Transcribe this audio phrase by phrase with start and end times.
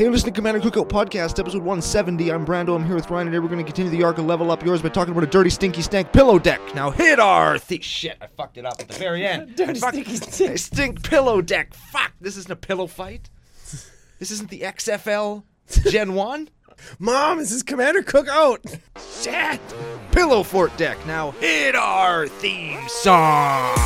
[0.00, 2.32] Hey, listen to Commander Cookout Podcast, episode 170.
[2.32, 2.74] I'm Brando.
[2.74, 4.64] I'm here with Ryan, and today we're going to continue the arc of Level Up
[4.64, 6.58] Yours by talking about a dirty, stinky, stank pillow deck.
[6.74, 8.16] Now, hit our the- shit.
[8.18, 9.56] I fucked it up at the very end.
[9.56, 10.16] Dirty, I fucked- stinky,
[10.56, 10.58] stink.
[10.58, 11.74] stink pillow deck.
[11.74, 12.12] Fuck.
[12.18, 13.28] This isn't a pillow fight.
[14.18, 15.42] This isn't the XFL
[15.90, 16.48] Gen 1
[16.98, 18.80] Mom, this is Commander Cookout.
[19.22, 19.60] Shit.
[20.12, 20.96] Pillow fort deck.
[21.06, 23.76] Now, hit our theme song.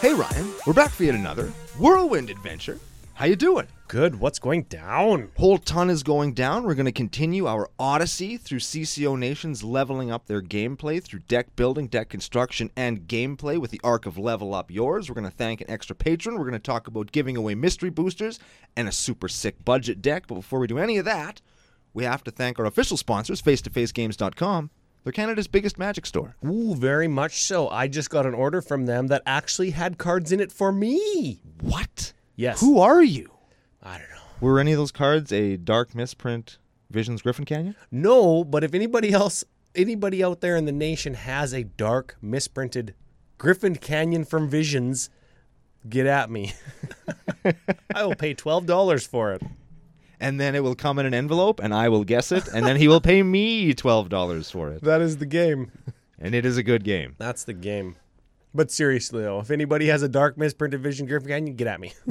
[0.00, 2.80] Hey Ryan, we're back for yet another whirlwind adventure.
[3.12, 3.66] How you doing?
[3.86, 4.18] Good.
[4.18, 5.30] What's going down?
[5.36, 6.64] Whole ton is going down.
[6.64, 11.54] We're going to continue our odyssey through CCO nations, leveling up their gameplay through deck
[11.54, 15.10] building, deck construction, and gameplay with the arc of Level Up Yours.
[15.10, 16.36] We're going to thank an extra patron.
[16.38, 18.38] We're going to talk about giving away mystery boosters
[18.74, 20.26] and a super sick budget deck.
[20.28, 21.42] But before we do any of that,
[21.92, 24.70] we have to thank our official sponsors, face-to-facegames.com.
[25.02, 26.36] They're Canada's biggest magic store.
[26.44, 27.68] Ooh, very much so.
[27.68, 31.40] I just got an order from them that actually had cards in it for me.
[31.60, 32.12] What?
[32.36, 32.60] Yes.
[32.60, 33.30] Who are you?
[33.82, 34.16] I don't know.
[34.40, 36.58] Were any of those cards a dark misprint
[36.90, 37.76] Visions Griffin Canyon?
[37.90, 39.42] No, but if anybody else,
[39.74, 42.94] anybody out there in the nation has a dark, misprinted
[43.38, 45.08] Griffin Canyon from Visions,
[45.88, 46.52] get at me.
[47.94, 49.42] I will pay twelve dollars for it.
[50.20, 52.76] And then it will come in an envelope and I will guess it and then
[52.76, 54.82] he will pay me $12 for it.
[54.82, 55.72] That is the game.
[56.18, 57.14] And it is a good game.
[57.18, 57.96] That's the game.
[58.54, 61.92] But seriously though, if anybody has a dark misprinted Vision Griffin Canyon, get at me.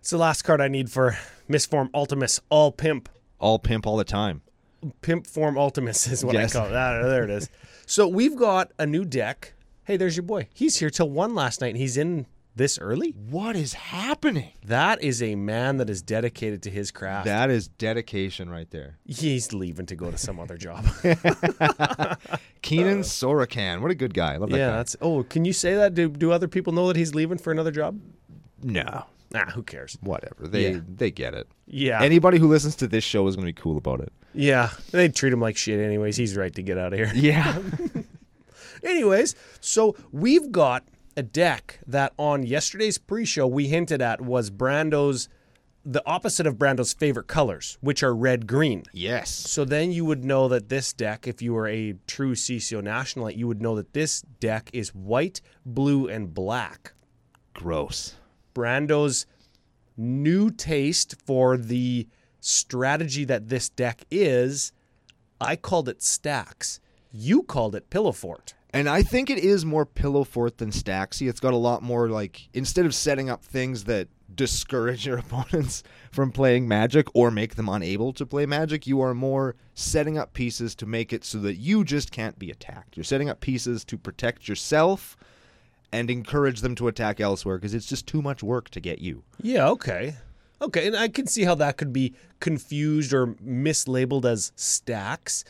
[0.00, 1.16] it's the last card I need for
[1.48, 3.08] Misform Ultimus All Pimp.
[3.38, 4.42] All pimp all the time.
[5.02, 6.54] Pimp Form Ultimus is what Yes.
[6.54, 6.74] I call it.
[6.76, 7.50] Ah, there it is.
[7.86, 9.54] So we've got a new deck.
[9.84, 10.48] Hey, there's your boy.
[10.54, 11.68] He's here till one last night.
[11.68, 12.26] and He's in
[12.56, 13.10] this early.
[13.10, 14.50] What is happening?
[14.64, 17.26] That is a man that is dedicated to his craft.
[17.26, 18.96] That is dedication right there.
[19.04, 20.84] He's leaving to go to some other job.
[22.62, 23.80] Keenan Sorokan.
[23.80, 24.34] What a good guy.
[24.34, 24.76] I love that yeah, guy.
[24.78, 24.96] that's.
[25.00, 25.94] Oh, can you say that?
[25.94, 28.00] Do do other people know that he's leaving for another job?
[28.62, 29.04] No.
[29.32, 29.98] Nah, who cares?
[30.00, 30.46] Whatever.
[30.48, 30.80] They Yeah.
[30.88, 31.48] they get it.
[31.66, 34.12] Yeah, Anybody who listens to this show is going to be cool about it.
[34.32, 34.70] yeah.
[34.92, 36.16] They treat him like shit, anyways.
[36.16, 37.10] He's right to get out of here.
[37.14, 37.60] Yeah.
[38.84, 40.84] Anyways, so we've got
[41.16, 45.28] a deck that on yesterday's pre-show we hinted at was Brando's
[45.88, 48.82] the opposite of Brando's favorite colors, which are red green.
[48.92, 49.30] yes.
[49.30, 53.36] So then you would know that this deck, if you were a true CCO nationalite,
[53.36, 56.92] you would know that this deck is white, blue, and black.
[57.54, 58.16] Gross.
[58.52, 59.26] Brando's
[59.96, 62.08] new taste for the
[62.40, 64.72] strategy that this deck is,
[65.40, 66.80] I called it stax.
[67.12, 68.54] You called it pillow fort.
[68.76, 71.28] And I think it is more pillow fort than Staxy.
[71.30, 75.82] It's got a lot more like instead of setting up things that discourage your opponents
[76.10, 80.34] from playing Magic or make them unable to play Magic, you are more setting up
[80.34, 82.98] pieces to make it so that you just can't be attacked.
[82.98, 85.16] You're setting up pieces to protect yourself
[85.90, 89.22] and encourage them to attack elsewhere because it's just too much work to get you.
[89.40, 90.16] Yeah, okay.
[90.60, 95.44] Okay, and I can see how that could be confused or mislabeled as stax.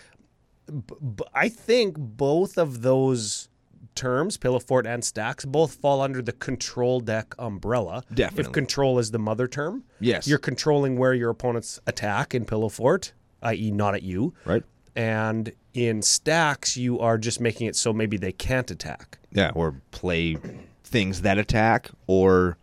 [0.68, 3.48] B- I think both of those
[3.94, 8.04] terms, pillow fort and stax, both fall under the control deck umbrella.
[8.12, 8.44] Definitely.
[8.50, 10.26] If control is the mother term, Yes.
[10.28, 13.12] you're controlling where your opponents attack in pillow fort,
[13.42, 14.34] i.e., not at you.
[14.44, 14.62] Right?
[14.94, 19.18] And in stax, you are just making it so maybe they can't attack.
[19.32, 20.36] Yeah, or play
[20.84, 22.56] things that attack or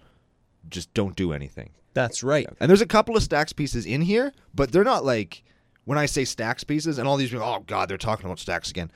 [0.70, 1.70] just don't do anything.
[1.94, 2.48] That's right.
[2.60, 5.44] And there's a couple of stax pieces in here, but they're not like
[5.86, 8.70] when I say stax pieces, and all these people, oh god, they're talking about stax
[8.70, 8.92] again.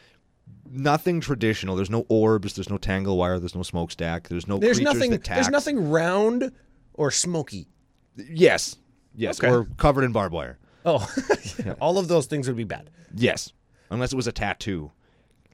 [0.70, 1.76] Nothing traditional.
[1.76, 2.54] There's no orbs.
[2.56, 3.40] There's no tangle wire.
[3.40, 4.28] There's no smokestack.
[4.30, 5.12] There's no There's creatures nothing.
[5.12, 6.52] There's nothing round
[6.94, 7.68] or smoky.
[8.16, 8.78] Yes,
[9.16, 9.52] yes, Okay.
[9.52, 10.58] or covered in barbed wire.
[10.86, 11.06] Oh,
[11.82, 12.90] all of those things would be bad.
[13.14, 13.52] Yes,
[13.92, 14.92] unless it was a tattoo.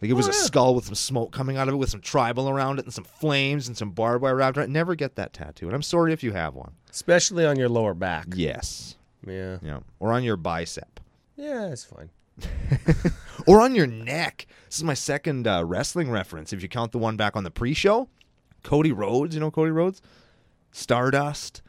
[0.02, 0.40] Like it was Oh, a yeah.
[0.42, 3.04] skull with some smoke coming out of it, with some tribal around it, and some
[3.06, 4.72] flames and some barbed wire wrapped around it.
[4.72, 6.74] Never get that tattoo, and I'm sorry if you have one.
[6.92, 8.28] Especially on your lower back.
[8.36, 8.96] Yes,
[9.26, 9.58] Yeah.
[9.62, 10.93] yeah, or on your bicep.
[11.36, 12.10] Yeah, it's fine.
[13.48, 14.48] or on your neck.
[14.68, 16.54] This is my second uh, wrestling reference.
[16.54, 18.10] If you count the one back on the pre-show,
[18.64, 19.36] Cody Rhodes.
[19.36, 20.02] You know Cody Rhodes,
[20.72, 21.62] Stardust.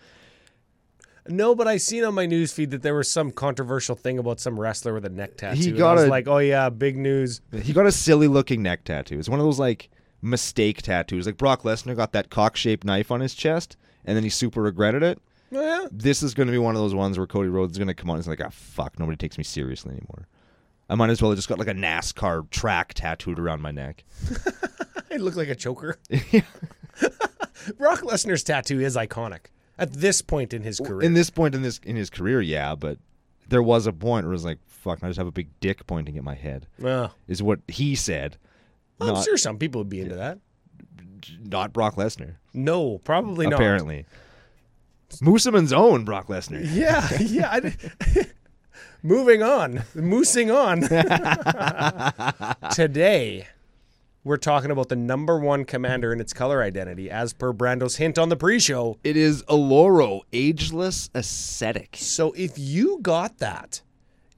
[1.26, 4.40] No, but I seen on my news feed that there was some controversial thing about
[4.40, 5.58] some wrestler with a neck tattoo.
[5.60, 7.40] He got a- like, oh yeah, big news.
[7.62, 9.18] He got a silly-looking neck tattoo.
[9.18, 9.90] It's one of those like
[10.20, 11.24] mistake tattoos.
[11.26, 15.02] Like Brock Lesnar got that cock-shaped knife on his chest, and then he super regretted
[15.02, 15.18] it.
[15.54, 15.86] Oh yeah.
[15.92, 17.94] This is going to be one of those ones where Cody Rhodes is going to
[17.94, 20.26] come on and he's like, ah, fuck, nobody takes me seriously anymore.
[20.90, 24.04] I might as well have just got like a NASCAR track tattooed around my neck.
[25.10, 25.96] It looked like a choker.
[27.78, 29.46] Brock Lesnar's tattoo is iconic
[29.78, 31.02] at this point in his career.
[31.06, 32.98] In this point in this in his career, yeah, but
[33.48, 35.86] there was a point where it was like, fuck, I just have a big dick
[35.86, 36.66] pointing at my head.
[36.82, 38.38] Oh, Is what he said.
[39.00, 40.38] I'm Not- sure some people would be into that.
[41.40, 43.54] Not Brock Lesnar, No, probably not.
[43.54, 44.04] apparently.
[45.22, 46.60] Mooseman's own Brock Lesnar.
[46.72, 47.50] Yeah, yeah.
[47.50, 48.32] I did-
[49.02, 50.80] Moving on, moosing on.
[52.74, 53.46] Today,
[54.24, 58.18] we're talking about the number one commander and its color identity, as per Brando's hint
[58.18, 58.98] on the pre-show.
[59.04, 61.96] It is Oloro, ageless ascetic.
[61.98, 63.82] So if you got that,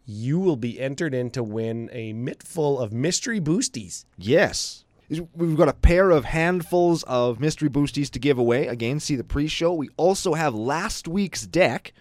[0.05, 4.05] you will be entered in to win a mitt full of mystery boosties.
[4.19, 4.85] Yes.
[5.09, 8.67] We've got a pair of handfuls of mystery boosties to give away.
[8.67, 9.73] Again, see the pre-show.
[9.73, 11.93] We also have last week's deck.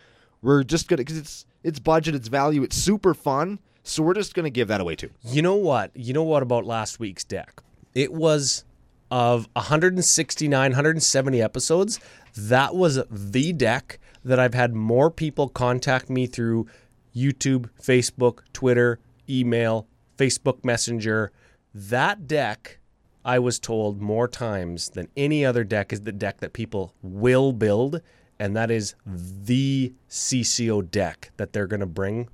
[0.41, 3.59] We're just gonna because it's it's budget, it's value, it's super fun.
[3.83, 5.11] So we're just gonna give that away too.
[5.23, 5.91] You know what?
[5.95, 7.61] You know what about last week's deck?
[7.93, 8.65] It was
[9.11, 11.99] of 169, 170 episodes.
[12.35, 16.67] That was the deck that I've had more people contact me through
[17.15, 18.99] YouTube, Facebook, Twitter,
[19.29, 19.87] email,
[20.17, 21.31] Facebook Messenger.
[21.73, 22.79] That deck,
[23.25, 27.51] I was told more times than any other deck, is the deck that people will
[27.51, 28.01] build.
[28.37, 32.29] And that is the CCO deck that they're going to bring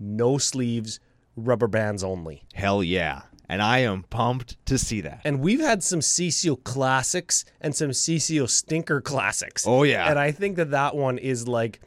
[0.00, 0.98] no sleeves,
[1.36, 2.42] rubber bands only.
[2.54, 3.22] Hell yeah.
[3.48, 5.20] And I am pumped to see that.
[5.24, 9.66] And we've had some CCO classics and some CCO stinker classics.
[9.66, 10.08] Oh, yeah.
[10.08, 11.80] And I think that that one is like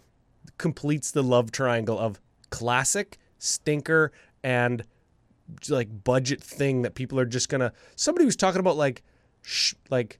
[0.58, 4.12] completes the love triangle of classic, stinker,
[4.44, 4.86] and
[5.70, 7.74] like budget thing that people are just gonna.
[7.96, 9.04] Somebody was talking about like,
[9.42, 10.20] sh- like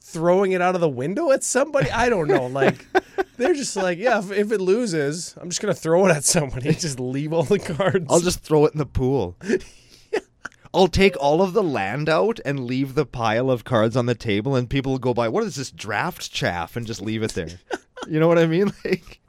[0.00, 1.90] throwing it out of the window at somebody.
[1.90, 2.46] I don't know.
[2.46, 2.86] Like
[3.36, 6.74] they're just like, yeah, if, if it loses, I'm just gonna throw it at somebody.
[6.74, 8.06] Just leave all the cards.
[8.08, 9.36] I'll just throw it in the pool.
[10.74, 14.14] I'll take all of the land out and leave the pile of cards on the
[14.14, 16.76] table, and people will go by, what is this draft chaff?
[16.76, 17.48] And just leave it there.
[18.08, 18.72] you know what I mean?
[18.84, 19.20] Like,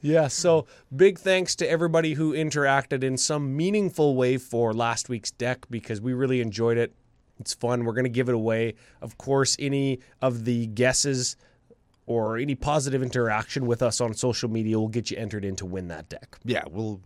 [0.00, 5.30] Yeah, so big thanks to everybody who interacted in some meaningful way for last week's
[5.32, 6.94] deck because we really enjoyed it.
[7.40, 7.84] It's fun.
[7.84, 8.74] We're going to give it away.
[9.02, 11.36] Of course, any of the guesses
[12.06, 15.66] or any positive interaction with us on social media will get you entered in to
[15.66, 16.38] win that deck.
[16.44, 17.00] yeah, we'll.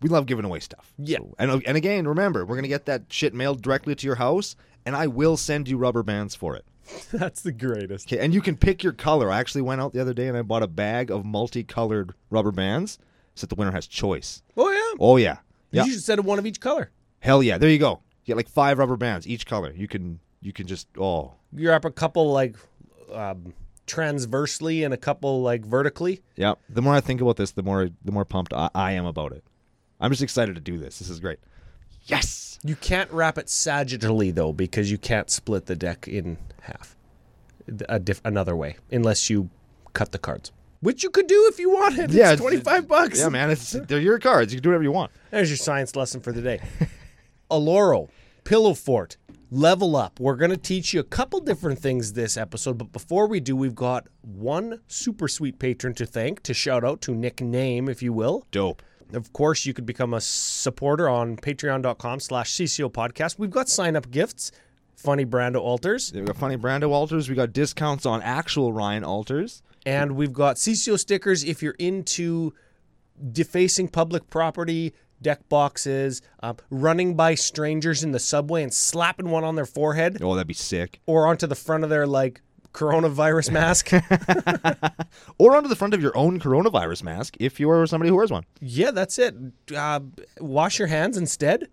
[0.00, 0.92] We love giving away stuff.
[0.98, 1.18] Yeah.
[1.18, 4.54] So- and and again, remember, we're gonna get that shit mailed directly to your house,
[4.84, 6.66] and I will send you rubber bands for it.
[7.12, 8.06] That's the greatest.
[8.12, 9.30] Okay, and you can pick your color.
[9.30, 12.52] I actually went out the other day and I bought a bag of multicolored rubber
[12.52, 12.98] bands,
[13.34, 14.42] so that the winner has choice.
[14.56, 14.96] Oh, yeah.
[15.00, 15.36] Oh yeah,
[15.70, 16.90] yeah, You should set one of each color.
[17.20, 17.58] hell yeah.
[17.58, 18.00] There you go.
[18.24, 19.72] You get like five rubber bands, each color.
[19.74, 22.56] You can you can just oh You're up a couple like
[23.12, 23.52] um,
[23.86, 26.22] transversely and a couple like vertically.
[26.36, 26.54] yeah.
[26.68, 29.32] The more I think about this, the more the more pumped I, I am about
[29.32, 29.44] it.
[30.00, 30.98] I'm just excited to do this.
[30.98, 31.38] This is great.
[32.06, 32.43] Yes.
[32.64, 36.96] You can't wrap it sagittally though, because you can't split the deck in half,
[37.88, 39.50] a diff- another way, unless you
[39.92, 40.50] cut the cards,
[40.80, 42.10] which you could do if you wanted.
[42.10, 43.20] Yeah, it's twenty five bucks.
[43.20, 43.50] Yeah, man.
[43.50, 44.52] It's they're your cards.
[44.52, 45.12] You can do whatever you want.
[45.30, 46.60] There's your science lesson for the day.
[47.50, 48.08] Oloro,
[48.44, 49.18] Pillow Fort,
[49.50, 50.18] Level Up.
[50.18, 53.54] We're going to teach you a couple different things this episode, but before we do,
[53.54, 58.12] we've got one super sweet patron to thank, to shout out, to nickname, if you
[58.12, 58.46] will.
[58.50, 58.82] Dope.
[59.12, 63.38] Of course, you could become a supporter on patreon.com slash CCO podcast.
[63.38, 64.50] We've got sign up gifts,
[64.96, 67.28] funny Brando alters, We've got funny Brando alters.
[67.28, 69.62] We got discounts on actual Ryan alters.
[69.86, 72.54] and we've got CCO stickers if you're into
[73.32, 79.44] defacing public property, deck boxes, uh, running by strangers in the subway and slapping one
[79.44, 81.00] on their forehead Oh, that'd be sick.
[81.06, 82.40] or onto the front of their like
[82.74, 83.90] coronavirus mask.
[85.38, 88.44] Or onto the front of your own coronavirus mask if you're somebody who wears one.
[88.60, 89.34] yeah, that's it.
[89.74, 90.00] Uh,
[90.40, 91.68] wash your hands instead.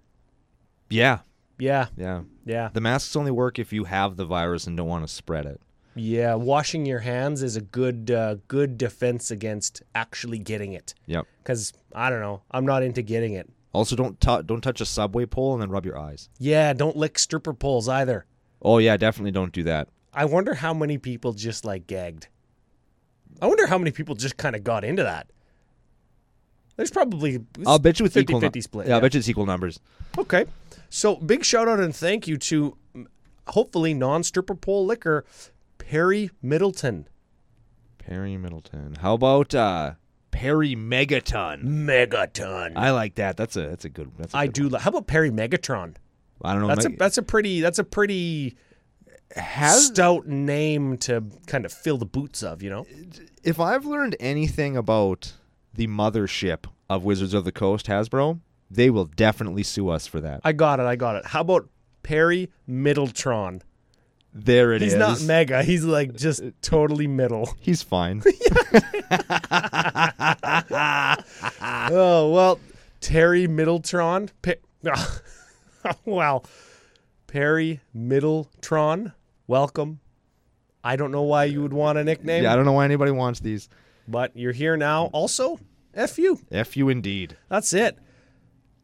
[0.90, 1.20] Yeah.
[1.60, 2.22] Yeah, Yeah.
[2.46, 2.70] yeah.
[2.74, 5.62] The masks only work if you have the virus and don't want to spread it.
[5.96, 10.94] Yeah, washing your hands is a good uh, good defense against actually getting it.
[11.06, 11.26] Yep.
[11.44, 13.50] Because I don't know, I'm not into getting it.
[13.74, 16.30] Also, don't tou don't touch a subway pole and then rub your eyes.
[16.40, 18.26] Yeah, don't lick stripper poles either.
[18.62, 19.90] Oh yeah, definitely don't do that.
[20.14, 22.28] I wonder how many people just like gagged.
[23.42, 25.28] I wonder how many people just kind of got into that.
[26.76, 28.42] There's probably I'll bet you it's 50 equal.
[28.42, 28.88] nu- 50 split.
[28.88, 29.80] Yeah, I'll bet you it's equal numbers.
[30.18, 30.46] Okay.
[30.90, 33.06] So big shout out and thank you to mm,
[33.48, 35.26] hopefully non stripper pole liquor,
[35.78, 37.08] Perry Middleton.
[37.98, 38.96] Perry Middleton.
[39.02, 39.94] How about uh
[40.32, 41.64] Perry Megaton?
[41.64, 42.74] Megaton.
[42.76, 43.38] I like that.
[43.38, 44.12] That's a that's a good.
[44.18, 44.70] That's a I good do.
[44.70, 45.96] Li- how about Perry Megatron?
[46.44, 46.68] I don't know.
[46.70, 48.56] That's a that's a pretty that's a pretty
[49.36, 52.62] has stout name to kind of fill the boots of.
[52.62, 52.86] You know.
[53.44, 55.34] if I've learned anything about
[55.74, 60.42] the mothership of Wizards of the Coast, Hasbro, they will definitely sue us for that.
[60.44, 60.86] I got it.
[60.86, 61.26] I got it.
[61.26, 61.70] How about
[62.04, 63.62] Perry Middletron?
[64.34, 64.94] There it is.
[64.94, 65.62] He's not mega.
[65.62, 67.54] He's like just totally middle.
[67.60, 68.24] He's fine.
[71.94, 72.60] Oh well,
[73.02, 74.30] Terry Middletron.
[74.42, 74.56] Pe-
[76.06, 76.46] well,
[77.28, 79.14] Perry Middletron,
[79.52, 80.00] welcome.
[80.82, 83.12] I don't know why you would want a nickname, Yeah, I don't know why anybody
[83.12, 83.68] wants these.
[84.08, 85.10] but you're here now.
[85.12, 85.60] Also,
[85.94, 86.40] F you.
[86.50, 87.36] F you indeed.
[87.50, 88.00] That's it.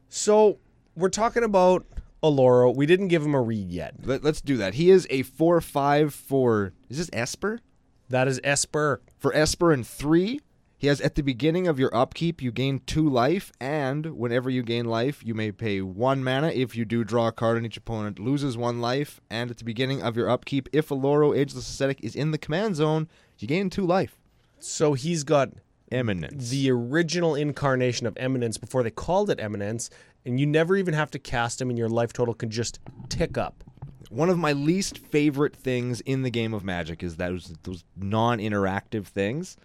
[0.10, 0.60] So
[0.94, 1.86] we're talking about
[2.22, 2.76] Oloro.
[2.76, 3.96] We didn't give him a read yet.
[4.04, 4.74] Let, us do that.
[4.74, 6.74] He is a four five for.
[6.90, 7.62] Is this Esper?
[8.10, 9.02] That is Esper.
[9.18, 10.42] For Esper and three,
[10.78, 14.62] he has at the beginning of your upkeep, you gain two life, and whenever you
[14.62, 16.50] gain life, you may pay one mana.
[16.50, 19.64] If you do draw a card and each opponent loses one life, and at the
[19.64, 23.08] beginning of your upkeep, if Oloro Ageless Ascetic is in the command zone,
[23.40, 24.20] you gain two life.
[24.60, 25.50] So he's got
[25.92, 26.50] Eminence.
[26.50, 29.90] the original incarnation of Eminence before they called it Eminence,
[30.26, 32.80] and you never even have to cast him, and your life total can just
[33.10, 33.64] tick up.
[34.10, 39.06] One of my least favorite things in the game of Magic is those those non-interactive
[39.08, 39.58] things.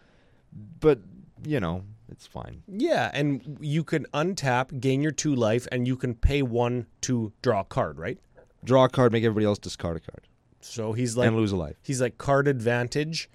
[0.80, 1.00] But,
[1.44, 2.62] you know, it's fine.
[2.68, 7.32] Yeah, and you can untap, gain your two life, and you can pay one to
[7.42, 8.18] draw a card, right?
[8.64, 10.28] Draw a card, make everybody else discard a card.
[10.60, 11.76] So he's like and lose a life.
[11.82, 13.28] he's like card advantage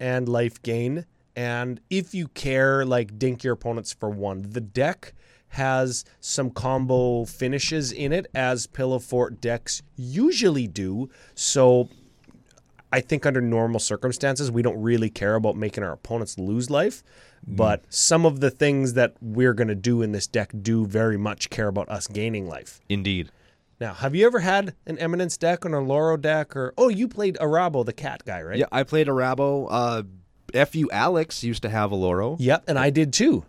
[0.00, 1.06] and life gain.
[1.36, 4.42] And if you care, like dink your opponents for one.
[4.50, 5.14] The deck
[5.48, 11.10] has some combo finishes in it, as Pillow Fort decks usually do.
[11.34, 11.88] So
[12.92, 17.02] I think under normal circumstances, we don't really care about making our opponents lose life.
[17.44, 21.16] But some of the things that we're going to do in this deck do very
[21.16, 22.80] much care about us gaining life.
[22.88, 23.30] Indeed.
[23.80, 26.54] Now, have you ever had an Eminence deck or a Loro deck?
[26.54, 28.58] Or, oh, you played Arahbo, the cat guy, right?
[28.58, 29.66] Yeah, I played Arahbo.
[29.68, 30.02] Uh,
[30.66, 32.36] FU Alex used to have Oloro.
[32.38, 33.44] Yep, and I did too.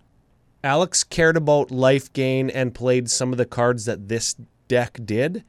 [0.64, 4.36] Alex cared about life gain and played some of the cards that this
[4.68, 5.44] deck did.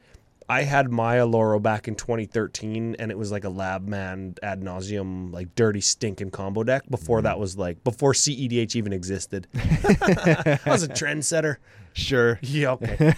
[0.48, 4.62] I had my Oloro back in 2013, and it was like a lab man ad
[4.62, 6.88] nauseam, like dirty stinking combo deck.
[6.90, 7.24] Before mm-hmm.
[7.24, 9.46] that was like before CEDH even existed.
[9.54, 11.56] I was a trendsetter.
[11.94, 12.38] Sure.
[12.42, 13.14] Yeah, okay.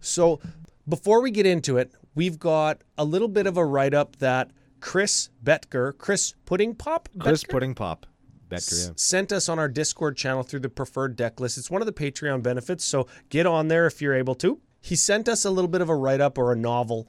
[0.00, 0.40] so
[0.88, 4.50] before we get into it, we've got a little bit of a write up that
[4.80, 7.48] Chris Betker, Chris Pudding Pop, Chris Betker?
[7.50, 8.06] Pudding Pop.
[8.48, 8.90] Becker, yeah.
[8.96, 11.56] sent us on our Discord channel through the preferred deck list.
[11.56, 14.60] It's one of the Patreon benefits, so get on there if you're able to.
[14.80, 17.08] He sent us a little bit of a write up or a novel,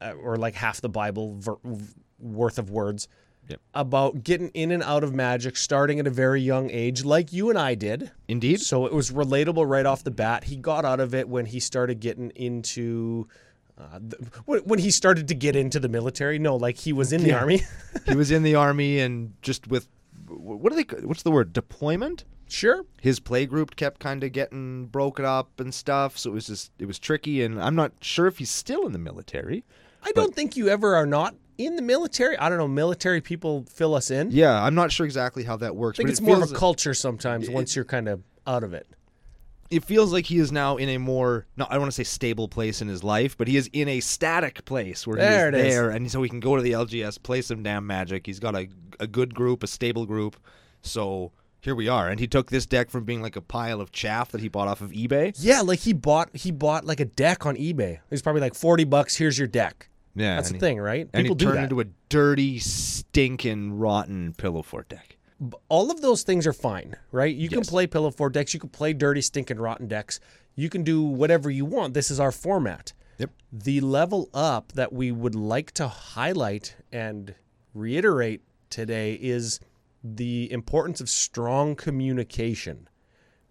[0.00, 1.58] uh, or like half the Bible ver-
[2.18, 3.08] worth of words
[3.48, 3.60] Yep.
[3.74, 7.50] about getting in and out of magic, starting at a very young age, like you
[7.50, 8.10] and I did.
[8.26, 8.60] Indeed.
[8.62, 10.44] So it was relatable right off the bat.
[10.44, 13.28] He got out of it when he started getting into.
[13.76, 17.12] Uh, the, when when he started to get into the military, no, like he was
[17.12, 17.40] in the Yeah.
[17.40, 17.60] army.
[18.06, 19.88] he was in the army and just with
[20.28, 24.86] what are they what's the word deployment sure, his play group kept kind of getting
[24.86, 28.26] broken up and stuff so it was just it was tricky and i'm not sure
[28.26, 29.64] if he's still in the military
[30.06, 32.36] I don't think you ever are not in the military.
[32.36, 32.68] I don't know.
[32.68, 34.30] Military people fill us in.
[34.32, 36.50] yeah i'm not sure exactly how that works I think but it's it more of
[36.50, 38.86] a culture sometimes once you're kind of out of it.
[39.70, 42.04] it feels like he is now in a more no i don't want to say
[42.04, 45.56] stable place in his life but he is in a static place where There he
[45.56, 45.74] it is is.
[45.74, 48.54] there and so he can go to the lgs play some damn magic he's got
[48.54, 48.68] a,
[49.00, 50.36] a good group a stable group
[50.82, 51.32] so
[51.64, 54.30] here we are and he took this deck from being like a pile of chaff
[54.32, 57.46] that he bought off of ebay Yeah, like he bought he bought like a deck
[57.46, 57.94] on eBay.
[57.94, 59.16] It was probably like forty bucks.
[59.16, 59.88] Here's your deck.
[60.14, 61.08] yeah That's the he- thing, right?
[61.12, 65.16] and People he turned into a dirty, stinking, rotten pillow fort deck.
[65.68, 67.34] all of those things are fine, right?
[67.34, 70.20] You can play pillow fort decks, you can play dirty, stinking, rotten decks.
[70.56, 71.94] You can do whatever you want.
[71.94, 72.92] This is our format.
[73.18, 73.30] Yep.
[73.52, 77.34] The level up that we would like to highlight and
[77.74, 79.58] reiterate today is
[80.04, 82.88] the importance of strong communication,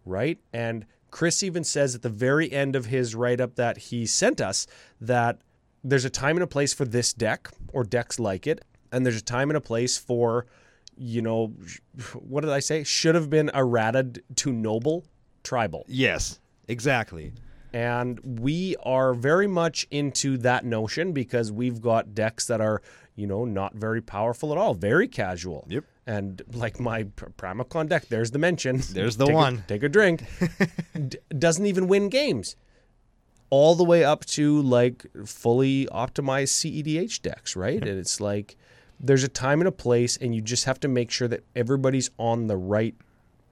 [0.05, 0.37] right?
[0.53, 4.39] And Chris even says at the very end of his write up that he sent
[4.39, 4.67] us
[5.01, 5.41] that
[5.83, 9.17] there's a time and a place for this deck or decks like it, and there's
[9.17, 10.45] a time and a place for,
[10.95, 11.53] you know,
[12.13, 12.83] what did I say?
[12.83, 15.05] Should have been errated to noble
[15.43, 15.85] tribal.
[15.87, 17.33] Yes, exactly.
[17.73, 22.83] And we are very much into that notion because we've got decks that are,
[23.15, 25.65] you know, not very powerful at all, very casual.
[25.67, 25.83] Yep.
[26.05, 28.81] And like my Pr- Pramikon deck, there's the mention.
[28.91, 29.63] There's the Take a- one.
[29.67, 30.23] take a drink.
[31.07, 32.55] D- doesn't even win games.
[33.49, 37.79] All the way up to like fully optimized CEDH decks, right?
[37.79, 37.87] Mm-hmm.
[37.87, 38.57] And it's like
[38.99, 42.09] there's a time and a place, and you just have to make sure that everybody's
[42.17, 42.95] on the right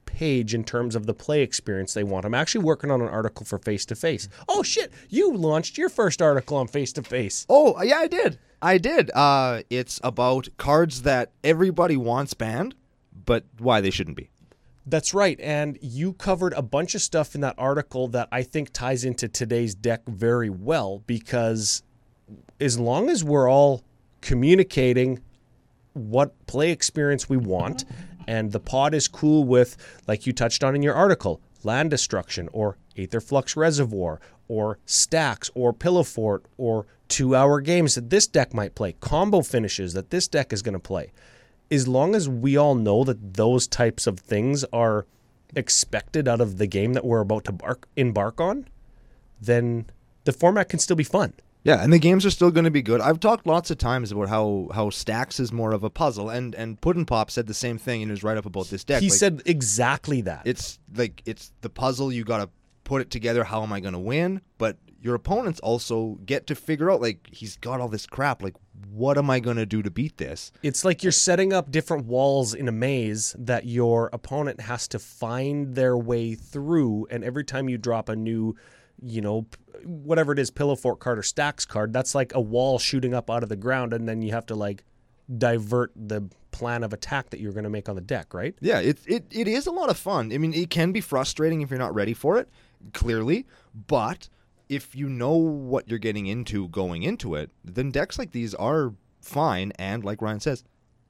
[0.05, 2.25] page in terms of the play experience they want.
[2.25, 4.27] I'm actually working on an article for Face to Face.
[4.27, 4.43] Mm-hmm.
[4.49, 7.45] Oh shit, you launched your first article on Face to Face.
[7.49, 8.39] Oh, yeah, I did.
[8.61, 9.09] I did.
[9.13, 12.75] Uh, it's about cards that everybody wants banned,
[13.25, 14.29] but why they shouldn't be.
[14.85, 15.39] That's right.
[15.39, 19.27] And you covered a bunch of stuff in that article that I think ties into
[19.27, 21.83] today's deck very well because
[22.59, 23.83] as long as we're all
[24.21, 25.21] communicating
[25.93, 27.85] what play experience we want
[28.27, 29.77] and the pod is cool with,
[30.07, 35.73] like you touched on in your article, land destruction or Aetherflux Reservoir or stax or
[35.73, 40.27] Pillow Fort or two hour games that this deck might play, combo finishes that this
[40.27, 41.11] deck is going to play.
[41.69, 45.05] As long as we all know that those types of things are
[45.55, 48.67] expected out of the game that we're about to bark, embark on,
[49.39, 49.85] then
[50.23, 51.33] the format can still be fun.
[51.63, 53.01] Yeah, and the games are still going to be good.
[53.01, 56.55] I've talked lots of times about how how stax is more of a puzzle, and
[56.55, 59.01] and Puddin Pop said the same thing in his write up about this deck.
[59.01, 60.41] He Like, said exactly that.
[60.45, 62.11] it's like it's the puzzle.
[62.11, 62.49] You got to
[62.83, 63.43] put it together.
[63.43, 64.41] How am I going to win?
[64.57, 68.43] But your opponents also get to figure out like he's got all this crap.
[68.43, 68.55] Like,
[68.91, 70.51] what am I going to do to beat this?
[70.61, 74.99] It's like you're setting up different walls in a maze that your opponent has to
[74.99, 77.07] find their way through.
[77.09, 78.55] And every time you drop a new,
[79.01, 79.47] you know,
[79.83, 83.29] whatever it is, pillow fort card or stax card, that's like a wall shooting up
[83.29, 83.93] out of the ground.
[83.93, 84.83] And then you have to like
[85.37, 88.53] divert the plan of attack that you're going to make on the deck, right?
[88.61, 90.31] Yeah, it, it it is a lot of fun.
[90.31, 92.49] I mean, it can be frustrating if you're not ready for it,
[92.93, 93.47] clearly,
[93.87, 94.29] but
[94.71, 98.93] if you know what you're getting into going into it, then decks like these are
[99.19, 100.63] fine and like Ryan says,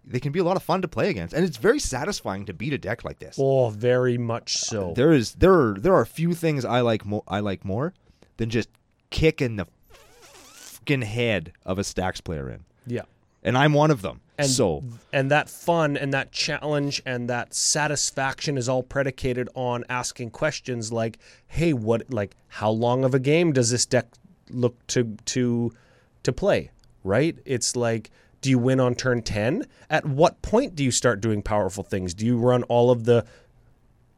[0.04, 1.32] they can be a lot of fun to play against.
[1.36, 3.38] And it's very satisfying to beat a deck like this.
[3.40, 4.90] Oh, very much so.
[4.90, 7.64] Uh, there is there are there are a few things I like more I like
[7.64, 7.94] more
[8.38, 8.68] than just
[9.12, 12.66] kicking the fucking head of a stax player in.
[12.88, 13.04] yeah.
[13.44, 14.22] And I'm one of them.
[14.38, 14.84] And so
[15.14, 20.92] and that fun and that challenge and that satisfaction is all predicated on asking questions
[20.92, 24.08] like, "Hey, what like how long of a game does this deck
[24.50, 25.72] look to to
[26.24, 26.72] to play?"
[27.04, 27.38] Right?
[27.46, 29.66] It's like, do you win on turn 10?
[29.90, 32.14] At what point do you start doing powerful things?
[32.14, 33.26] Do you run all of the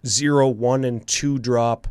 [0.06, 1.88] 0, 1 and 2 drop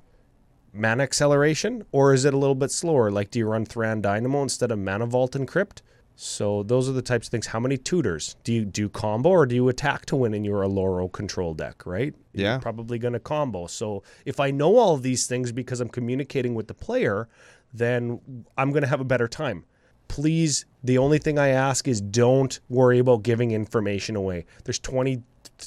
[0.72, 3.10] mana acceleration or is it a little bit slower?
[3.10, 5.82] Like do you run Thran Dynamo instead of Mana Vault and Crypt?
[6.14, 7.46] So those are the types of things.
[7.46, 10.62] How many tutors do you do combo or do you attack to win in your
[10.62, 11.86] Oloro control deck?
[11.86, 12.14] Right?
[12.32, 12.52] Yeah.
[12.52, 13.66] You're probably going to combo.
[13.66, 17.28] So if I know all of these things because I'm communicating with the player,
[17.72, 18.20] then
[18.56, 19.64] I'm going to have a better time.
[20.08, 24.44] Please, the only thing I ask is don't worry about giving information away.
[24.64, 24.78] There's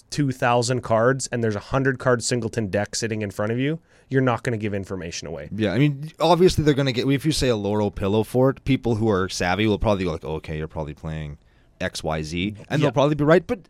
[0.10, 3.80] 22,000 cards and there's a 100 card singleton deck sitting in front of you.
[4.10, 5.50] You're not going to give information away.
[5.52, 7.08] Yeah, I mean, obviously they're going to get.
[7.10, 10.24] If you say a Laurel Pillow Fort, people who are savvy will probably go like,
[10.26, 11.38] oh, "Okay, you're probably playing
[11.82, 12.86] X, Y, Z," and Yeah.
[12.86, 13.46] they'll probably be right.
[13.46, 13.68] But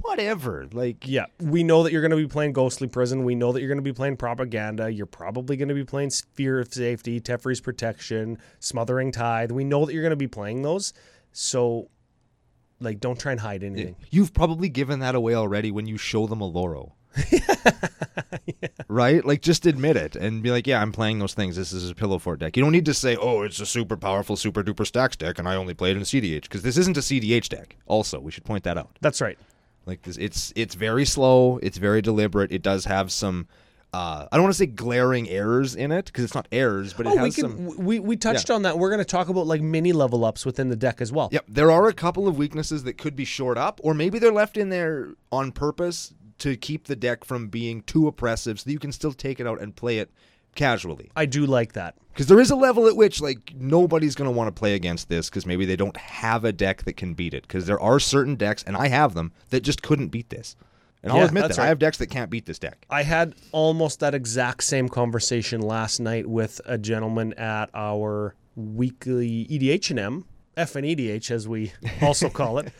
[0.00, 3.24] whatever, like, Yeah, we know that you're going to be playing Ghostly Prison.
[3.24, 4.90] We know that you're going to be playing Propaganda.
[4.90, 9.50] You're probably going to be playing Sphere of Safety, Teferi's Protection, Smothering Tithe.
[9.50, 10.92] We know that you're going to be playing those.
[11.32, 11.88] So,
[12.80, 13.96] like, don't try and hide anything.
[14.10, 16.92] you've probably given that away already when you show them Oloro.
[18.88, 19.24] Right?
[19.24, 21.54] Like, just admit it and be like, "Yeah, I'm playing those things.
[21.54, 23.96] This is a Pillow Fort deck." You don't need to say, "Oh, it's a super
[23.96, 27.00] powerful, super duper stax deck," and I only played in CDH because this isn't a
[27.00, 27.76] CDH deck.
[27.86, 28.90] Also, we should point that out.
[29.00, 29.38] That's right.
[29.86, 31.58] Like this, it's it's very slow.
[31.62, 32.50] It's very deliberate.
[32.50, 33.46] It does have some.
[33.92, 37.06] Uh, I don't want to say glaring errors in it because it's not errors, but
[37.06, 37.76] it Oh, has we some.
[37.76, 38.78] We we touched on that.
[38.78, 41.28] We're going to talk about like mini level ups within the deck as well.
[41.32, 44.32] Yep, there are a couple of weaknesses that could be shored up, or maybe they're
[44.32, 48.72] left in there on purpose to keep the deck from being too oppressive, so that
[48.72, 50.10] you can still take it out and play it
[50.54, 51.10] casually.
[51.16, 51.96] I do like that.
[52.12, 55.08] Because there is a level at which like nobody's going to want to play against
[55.08, 57.42] this because maybe they don't have a deck that can beat it.
[57.42, 60.56] Because there are certain decks, and I have them that just couldn't beat this.
[61.02, 62.84] And I'll Yeah, admit that I have decks that can't beat this deck.
[62.90, 69.46] I had almost that exact same conversation last night with a gentleman at our weekly
[69.48, 70.24] E EDH&M,
[70.56, 72.72] F and EDH as we also call it,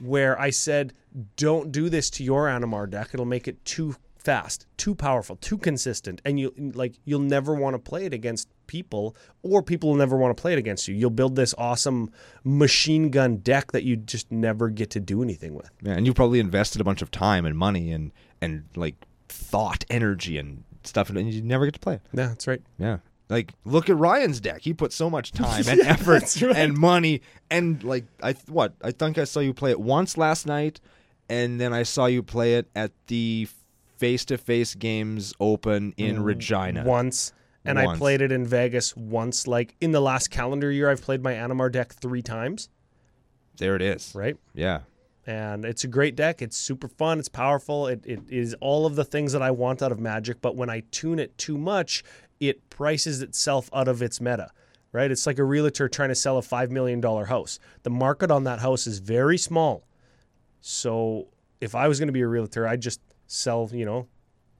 [0.00, 0.94] where I said,
[1.36, 3.10] "Don't do this to your Animar deck.
[3.12, 3.96] It'll make it too
[4.28, 8.46] fast, too powerful, too consistent, and you like you'll never want to play it against
[8.66, 10.94] people, or people will never want to play it against you.
[10.94, 12.10] You'll build this awesome
[12.44, 16.12] machine gun deck that you just never get to do anything with." Yeah, and you
[16.12, 18.12] probably invested a bunch of time and money and
[18.42, 18.96] and like
[19.30, 22.02] thought, energy, and stuff, and you never get to play it.
[22.12, 22.60] Yeah, that's right.
[22.78, 22.98] Yeah.
[23.30, 24.60] Like look at Ryan's deck.
[24.60, 26.54] He put so much time and effort right.
[26.54, 30.46] and money and like I what I think I saw you play it once last
[30.46, 30.80] night,
[31.30, 33.48] and then I saw you play it at the
[33.98, 36.84] face-to-face games open in mm, Regina.
[36.84, 37.32] once
[37.64, 39.46] and I played it in Vegas once.
[39.46, 42.68] Like in the last calendar year, I've played my Animar deck three times,
[43.58, 44.12] There it is.
[44.14, 44.36] right?
[44.54, 44.80] Yeah.
[45.26, 46.40] And it's a great deck.
[46.40, 47.18] It's super fun.
[47.18, 47.86] It's powerful.
[47.86, 50.40] It, it is all of the things that I want out of Magic.
[50.40, 52.02] But when I tune it too much,
[52.40, 54.50] it prices itself out of its meta,
[54.92, 55.10] right?
[55.10, 57.58] It's like a realtor trying to sell a $5 million house.
[57.82, 59.86] The market on that house is very small.
[60.62, 61.28] So
[61.60, 64.08] if I was going to be a realtor, I'd just sell, you know,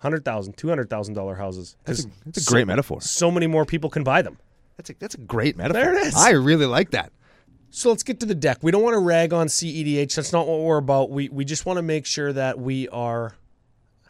[0.05, 0.23] $100,000,
[0.55, 1.75] $200,000 houses.
[1.85, 3.01] That's a, that's a so- great metaphor.
[3.01, 4.39] so many more people can buy them.
[4.77, 5.83] That's a that's a great metaphor.
[5.83, 6.15] There it is.
[6.15, 7.11] I really like that.
[7.71, 8.59] So let's get to the deck.
[8.63, 10.15] We don't want to rag on CEDH.
[10.15, 11.11] That's not what we're about.
[11.11, 13.35] We we just want to make sure that we are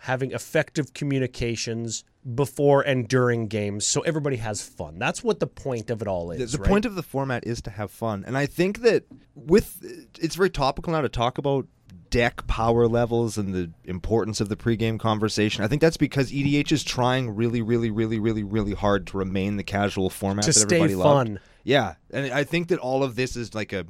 [0.01, 4.99] having effective communications before and during games so everybody has fun.
[4.99, 6.53] That's what the point of it all The, is.
[6.53, 6.69] the right?
[6.69, 9.79] point of the format is to have fun, and I think that with
[10.21, 11.67] it's very topical now to talk about
[12.11, 15.65] deck power levels and the importance of the pregame conversation.
[15.65, 19.57] I think that's because EDH is trying really, really, really, really, really hard to remain
[19.57, 21.29] the casual format to that stay everybody loved.
[21.29, 21.41] fun.
[21.65, 23.87] Yeah, and I think that all of this is like a,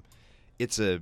[0.58, 1.00] it's a,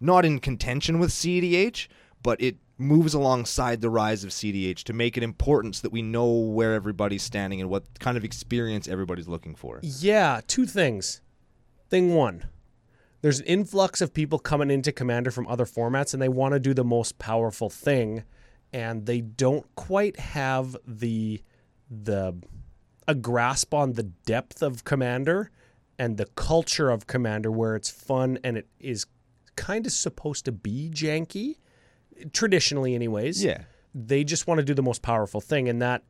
[0.00, 1.88] not in contention with CDH,
[2.22, 6.02] but it moves alongside the rise of CDH to make it important so that we
[6.02, 9.80] know where everybody's standing and what kind of experience everybody's looking for.
[9.82, 11.20] Yeah, two things.
[11.90, 12.44] Thing one,
[13.20, 16.60] there's an influx of people coming into Commander from other formats and they want to
[16.60, 18.22] do the most powerful thing
[18.72, 21.42] and they don't quite have the
[21.90, 22.34] the
[23.06, 25.50] a grasp on the depth of Commander
[25.98, 29.06] and the culture of Commander where it's fun and it is
[29.56, 31.56] kind of supposed to be janky
[32.32, 33.62] traditionally anyways Yeah.
[33.94, 36.02] they just want to do the most powerful thing and that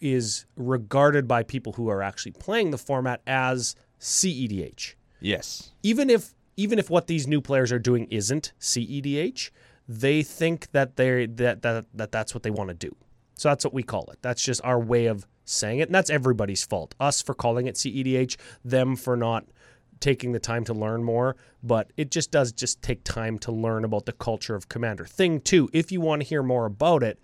[0.00, 4.94] is regarded by people who are actually playing the format as CEDH.
[5.24, 5.72] Yes.
[5.82, 9.50] Even if even if what these new players are doing isn't CEDH,
[9.88, 12.94] they think that they that, that that that's what they want to do.
[13.34, 14.18] So that's what we call it.
[14.22, 15.88] That's just our way of saying it.
[15.88, 16.94] And that's everybody's fault.
[17.00, 19.46] Us for calling it CEDH, them for not
[19.98, 23.84] taking the time to learn more, but it just does just take time to learn
[23.84, 25.04] about the culture of Commander.
[25.04, 27.18] Thing 2, if you want to hear more about it,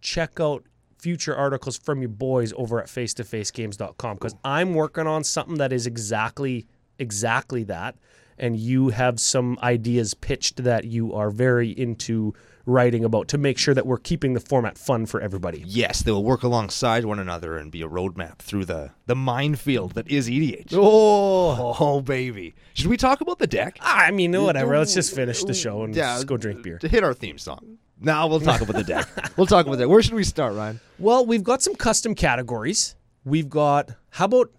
[0.00, 0.64] check out
[0.98, 5.86] future articles from your boys over at face-to-facegames.com because I'm working on something that is
[5.86, 6.66] exactly
[6.98, 7.96] exactly that
[8.38, 12.34] and you have some ideas pitched that you are very into
[12.66, 15.62] writing about to make sure that we're keeping the format fun for everybody.
[15.66, 19.92] Yes, they will work alongside one another and be a roadmap through the the minefield
[19.92, 20.72] that is EDH.
[20.72, 23.76] Oh, Oh baby, should we talk about the deck?
[23.80, 24.78] Ah, I mean, whatever.
[24.78, 26.78] Let's just finish the show and just go drink beer.
[26.78, 27.78] To hit our theme song.
[28.00, 29.06] Now we'll talk about the deck.
[29.36, 29.88] we'll talk about that.
[29.88, 30.80] Where should we start, Ryan?
[30.98, 32.96] Well, we've got some custom categories.
[33.24, 34.50] We've got how about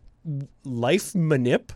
[0.63, 1.71] life manip?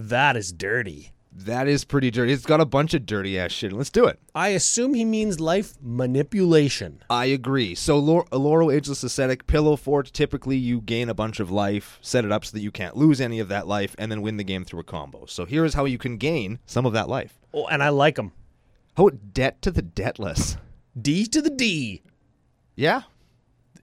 [0.00, 1.10] That is dirty.
[1.32, 2.32] That is pretty dirty.
[2.32, 3.72] It's got a bunch of dirty ass shit.
[3.72, 4.18] Let's do it.
[4.34, 7.02] I assume he means life manipulation.
[7.10, 7.74] I agree.
[7.74, 12.24] So, Lor- Loro Ageless Ascetic, Pillow Fort, typically you gain a bunch of life, set
[12.24, 14.44] it up so that you can't lose any of that life, and then win the
[14.44, 15.26] game through a combo.
[15.26, 17.38] So, here is how you can gain some of that life.
[17.54, 18.32] Oh, and I like them.
[18.96, 20.56] Oh, debt to the deathless.
[21.00, 22.02] D to the D.
[22.74, 23.02] Yeah.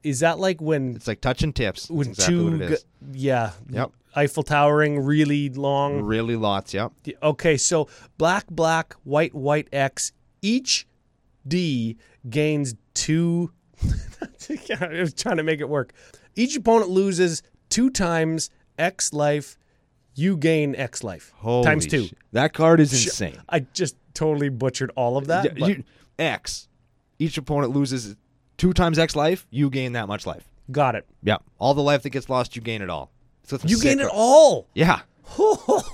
[0.04, 1.90] Is that like when It's like touching tips.
[1.90, 2.52] when That's exactly two?
[2.52, 2.80] what it is.
[2.82, 3.52] g- yeah.
[3.70, 3.92] Yep.
[4.16, 6.02] Eiffel towering, really long.
[6.02, 6.92] Really lots, yep.
[7.22, 10.12] Okay, so black, black, white, white X.
[10.42, 10.88] Each
[11.48, 11.98] D
[12.30, 13.52] gains two.
[14.80, 15.94] I was trying to make it work.
[16.36, 19.58] Each opponent loses two times X life.
[20.18, 22.06] You gain X life Holy times two.
[22.08, 23.38] sh- That card is insane.
[23.50, 25.58] I just totally butchered all of that.
[25.58, 25.84] Yeah, you-
[26.18, 26.70] X.
[27.20, 28.16] Each opponent loses
[28.58, 29.46] two times X life.
[29.50, 30.48] You gain that much life.
[30.72, 31.06] got it.
[31.22, 31.38] Yeah.
[31.60, 33.12] All the life that gets lost, you gain it all.
[33.46, 34.68] So You gain it all.
[34.74, 35.02] Yeah.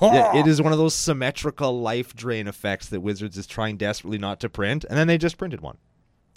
[0.01, 4.17] Yeah, it is one of those symmetrical life drain effects that Wizards is trying desperately
[4.17, 5.77] not to print, and then they just printed one.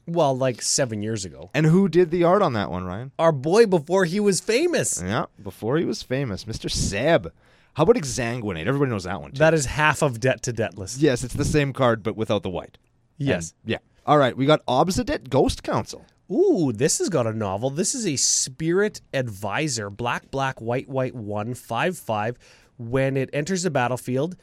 [0.06, 1.50] Well, like seven years ago.
[1.54, 3.12] And who did the art on that one, Ryan?
[3.18, 5.02] Our boy before he was famous.
[5.04, 6.70] Yeah, before he was famous, Mr.
[6.70, 7.32] Seb.
[7.74, 8.66] How about Exsanguinate?
[8.66, 9.38] Everybody knows that one too.
[9.38, 10.98] That is half of debt to deathless.
[10.98, 12.78] yes, it's the same card but without the white.
[13.18, 13.54] Yes.
[13.64, 13.78] And- yeah.
[14.06, 16.04] All right, we got Obzedat, Ghost Council.
[16.30, 17.70] Ooh, this has got a novel.
[17.70, 19.90] This is a spirit advisor.
[19.90, 22.38] Black, black, white, white, one, five, five.
[22.78, 24.36] When it enters the battlefield,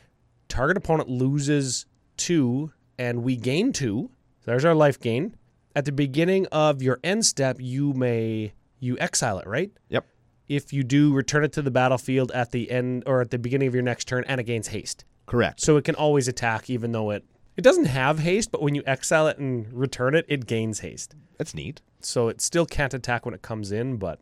[0.47, 1.85] target opponent loses
[2.17, 4.11] two, and we gain two.
[4.45, 5.35] There's our life gain.
[5.75, 9.71] At the beginning of your end step, you may you exile it, right?
[9.89, 10.05] Yep.
[10.49, 13.67] If you do, return it to the battlefield at the end or at the beginning
[13.67, 15.05] of your next turn, and it gains haste.
[15.25, 15.61] Correct.
[15.61, 17.23] So it can always attack, even though it
[17.57, 18.51] it doesn't have haste.
[18.51, 21.81] But when you exile it and return it, it gains haste That's neat.
[21.99, 24.19] so it still can't attack when it comes in, but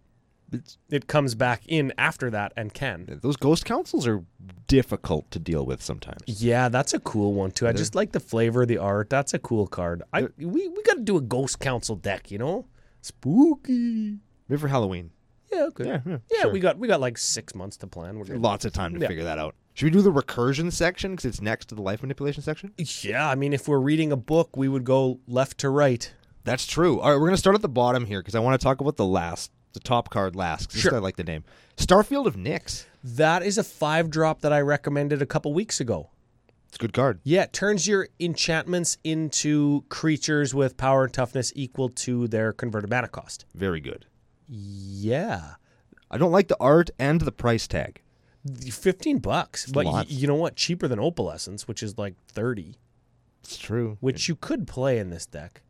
[0.51, 3.19] It's- it comes back in after that and can.
[3.21, 4.23] Those Ghost Councils are
[4.67, 6.23] difficult to deal with sometimes.
[6.25, 7.67] Yeah, that's a cool one too.
[7.67, 9.09] I just like the flavor of the art.
[9.11, 10.01] That's a cool card.
[10.11, 12.65] I we, we got to do a Ghost Council deck, you know?
[13.01, 14.17] Spooky.
[14.47, 15.11] Maybe for Halloween.
[15.51, 15.85] Yeah, okay.
[15.85, 16.51] Yeah, Yeah, yeah, sure.
[16.51, 18.17] we got we got like 6 months to plan.
[18.17, 18.41] We're good.
[18.41, 19.07] Lots of time to Yeah.
[19.07, 19.55] figure that out.
[19.79, 22.73] Should we do the recursion section because it's next to the life manipulation section?
[23.01, 26.13] Yeah, I mean if we're reading a book, we would go left to right.
[26.43, 26.99] That's true.
[26.99, 28.81] All right, we're going to start at the bottom here because I want to talk
[28.81, 30.73] about the last, the top card last.
[30.73, 30.93] Sure.
[30.93, 31.45] I like the name.
[31.77, 32.87] Starfield of Nyx.
[33.05, 36.09] That is a 5 drop that I recommended a couple weeks ago.
[36.67, 37.21] It's a good card.
[37.23, 42.89] Yeah, it turns your enchantments into creatures with power and toughness equal to their converted
[42.89, 43.45] mana cost.
[43.55, 44.07] Very good.
[44.45, 45.53] Yeah.
[46.11, 48.01] I don't like the art and the price tag.
[48.45, 49.65] 15 bucks.
[49.71, 50.55] But y- you know what?
[50.55, 52.75] Cheaper than Opalescence, which is like 30,
[53.43, 53.97] It's true.
[53.99, 55.61] which you could play in this deck.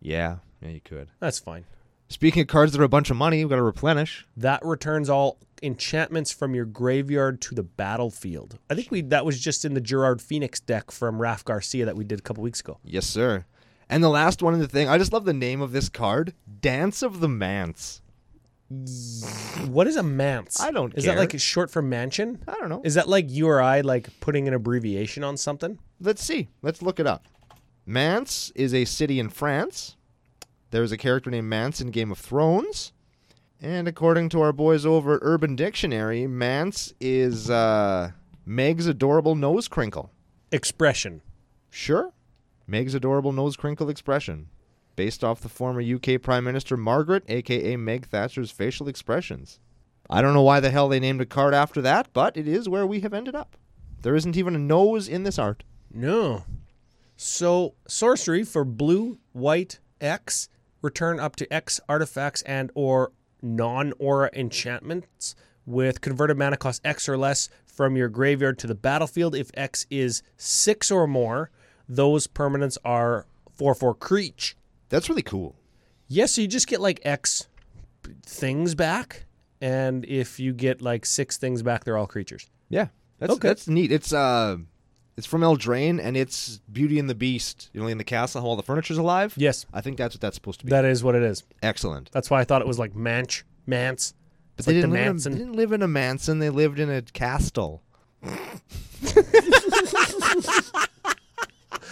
[0.00, 0.36] Yeah.
[0.62, 1.08] Yeah, you could.
[1.20, 1.64] That's fine.
[2.08, 4.26] Speaking of cards that are a bunch of money, we've got to replenish.
[4.36, 8.58] That returns all enchantments from your graveyard to the battlefield.
[8.68, 11.96] I think we that was just in the Gerard Phoenix deck from Raf Garcia that
[11.96, 12.78] we did a couple weeks ago.
[12.82, 13.44] Yes, sir.
[13.88, 16.34] And the last one in the thing, I just love the name of this card
[16.60, 18.02] Dance of the Manse.
[19.66, 20.60] What is a manse?
[20.60, 21.14] I don't Is care.
[21.16, 22.42] that like short for mansion?
[22.46, 22.82] I don't know.
[22.84, 25.78] Is that like you or I like putting an abbreviation on something?
[26.00, 26.48] Let's see.
[26.62, 27.24] Let's look it up.
[27.84, 29.96] Manse is a city in France.
[30.70, 32.92] There's a character named Manse in Game of Thrones.
[33.60, 38.12] And according to our boys over at Urban Dictionary, Manse is uh,
[38.46, 40.12] Meg's adorable nose crinkle.
[40.52, 41.22] Expression.
[41.70, 42.12] Sure.
[42.68, 44.48] Meg's adorable nose crinkle expression.
[45.00, 49.58] Based off the former UK Prime Minister Margaret, aka Meg Thatcher's facial expressions.
[50.10, 52.68] I don't know why the hell they named a card after that, but it is
[52.68, 53.56] where we have ended up.
[54.02, 55.64] There isn't even a nose in this art.
[55.90, 56.44] No.
[57.16, 60.50] So sorcery for blue, white, X,
[60.82, 65.34] return up to X artifacts and or non-aura enchantments
[65.64, 69.34] with converted mana cost X or less from your graveyard to the battlefield.
[69.34, 71.50] If X is six or more,
[71.88, 74.56] those permanents are four four creature.
[74.90, 75.56] That's really cool.
[76.08, 77.46] Yes, so you just get like X
[78.26, 79.24] things back,
[79.60, 82.46] and if you get like six things back, they're all creatures.
[82.68, 83.48] Yeah, that's Okay.
[83.48, 83.92] that's neat.
[83.92, 84.58] It's uh,
[85.16, 87.70] it's from Eldraine, and it's Beauty and the Beast.
[87.72, 89.32] You know, in the castle, how all the furniture's alive.
[89.36, 90.70] Yes, I think that's what that's supposed to be.
[90.70, 91.44] that is what it is.
[91.62, 92.10] Excellent.
[92.12, 94.12] That's why I thought it was like Manch, Mance.
[94.56, 95.32] But they like didn't, live in a, Manson.
[95.32, 96.38] they didn't live in a mansion.
[96.40, 97.82] They lived in a castle.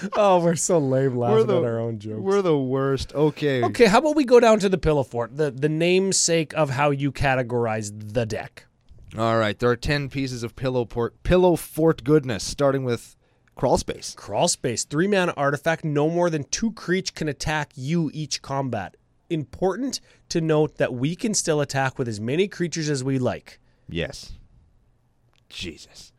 [0.15, 2.21] Oh, we're so lame laughing the- at our own jokes.
[2.21, 3.15] We're the worst.
[3.15, 3.63] Okay.
[3.65, 6.91] Okay, how about we go down to the pillow fort, the the namesake of how
[6.91, 8.67] you categorize the deck.
[9.17, 9.59] All right.
[9.59, 13.17] There are ten pieces of pillow port pillow fort goodness, starting with
[13.55, 14.15] crawl space.
[14.17, 18.97] Crawl space, three mana artifact, no more than two creatures can attack you each combat.
[19.31, 23.59] Important to note that we can still attack with as many creatures as we like.
[23.89, 24.33] Yes.
[25.49, 26.13] Jesus.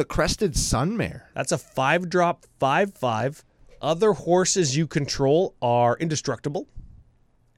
[0.00, 1.22] A crested sunmare?
[1.34, 3.44] That's a five drop, five five.
[3.80, 6.66] Other horses you control are indestructible.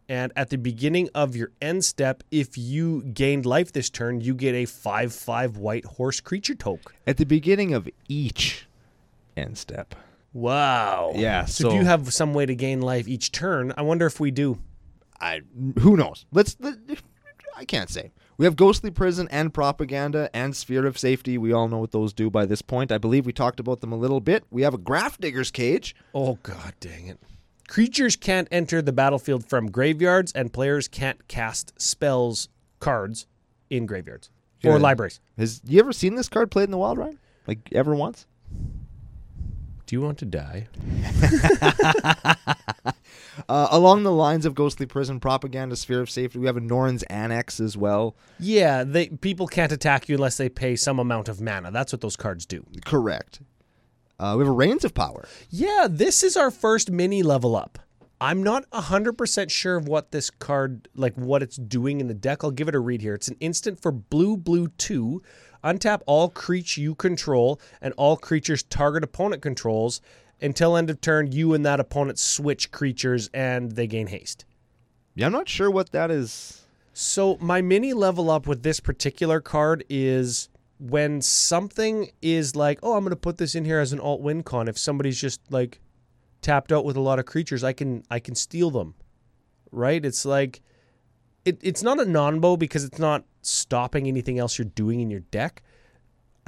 [0.09, 4.35] And at the beginning of your end step, if you gained life this turn, you
[4.35, 6.95] get a 5 5 white horse creature toke.
[7.07, 8.69] At the beginning of each
[9.37, 9.95] end step.
[10.33, 11.13] Wow.
[11.17, 14.07] Yeah, So, if so- you have some way to gain life each turn, I wonder
[14.07, 14.59] if we do.
[15.21, 15.41] I
[15.81, 16.27] who knows?
[16.31, 16.57] Let's.
[16.61, 16.77] Let,
[17.57, 18.13] I can't say.
[18.39, 21.39] We have ghostly prison and propaganda and sphere of safety.
[21.39, 22.93] We all know what those do by this point.
[22.93, 24.45] I believe we talked about them a little bit.
[24.51, 25.97] We have a Grafdigger's cage.
[26.15, 27.19] Oh, god dang it.
[27.67, 33.27] Creatures can't enter the battlefield from graveyards, and players can't cast spells, cards,
[33.71, 34.31] in graveyards
[34.65, 34.77] or Yeah.
[34.79, 35.19] libraries.
[35.39, 37.19] Has you ever seen this card played in the wild, Ryan?
[37.47, 38.27] Like ever once?
[39.87, 40.67] Do you want to die?
[43.49, 47.03] Uh, along the lines of ghostly prison, propaganda, sphere of safety, we have a Norn's
[47.05, 48.17] annex as well.
[48.39, 51.71] Yeah, they people can't attack you unless they pay some amount of mana.
[51.71, 52.65] That's what those cards do.
[52.85, 53.41] Correct.
[54.19, 55.27] Uh, we have a reins of power.
[55.51, 57.79] Yeah, this is our first mini level up.
[58.19, 62.43] I'm not 100% sure of what this card, like what it's doing in the deck.
[62.43, 63.15] I'll give it a read here.
[63.15, 65.23] It's an instant for blue, blue 2.
[65.63, 70.01] Untap all creature you control and all creatures target opponent controls.
[70.41, 74.45] Until end of turn, you and that opponent switch creatures and they gain haste.
[75.15, 76.67] Yeah, I'm not sure what that is.
[76.93, 82.95] So my mini level up with this particular card is when something is like, oh,
[82.95, 84.69] I'm going to put this in here as an alt win con.
[84.69, 85.81] If somebody's just like
[86.43, 88.95] tapped out with a lot of creatures, I can I can steal them.
[89.73, 90.05] Right?
[90.05, 90.61] It's like
[91.45, 95.21] it, it's not a non-bo because it's not stopping anything else you're doing in your
[95.21, 95.63] deck.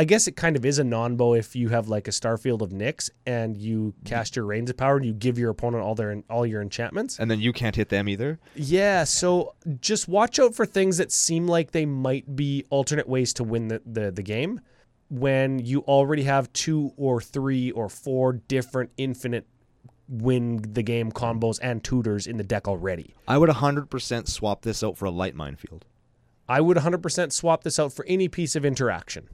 [0.01, 2.71] I guess it kind of is a non-bo if you have like a Starfield of
[2.71, 6.23] Nyx and you cast your Reins of Power and you give your opponent all their
[6.31, 7.19] all your enchantments.
[7.19, 8.39] And then you can't hit them either.
[8.55, 13.33] Yeah, so just watch out for things that seem like they might be alternate ways
[13.35, 14.61] to win the, the, the game
[15.11, 19.47] when you already have two or three or four different infinite
[20.09, 23.15] win the game combos and tutors in the deck already.
[23.27, 25.85] I would 100% swap this out for a Lightmine Field.
[26.49, 29.29] I would 100% swap this out for any piece of interaction.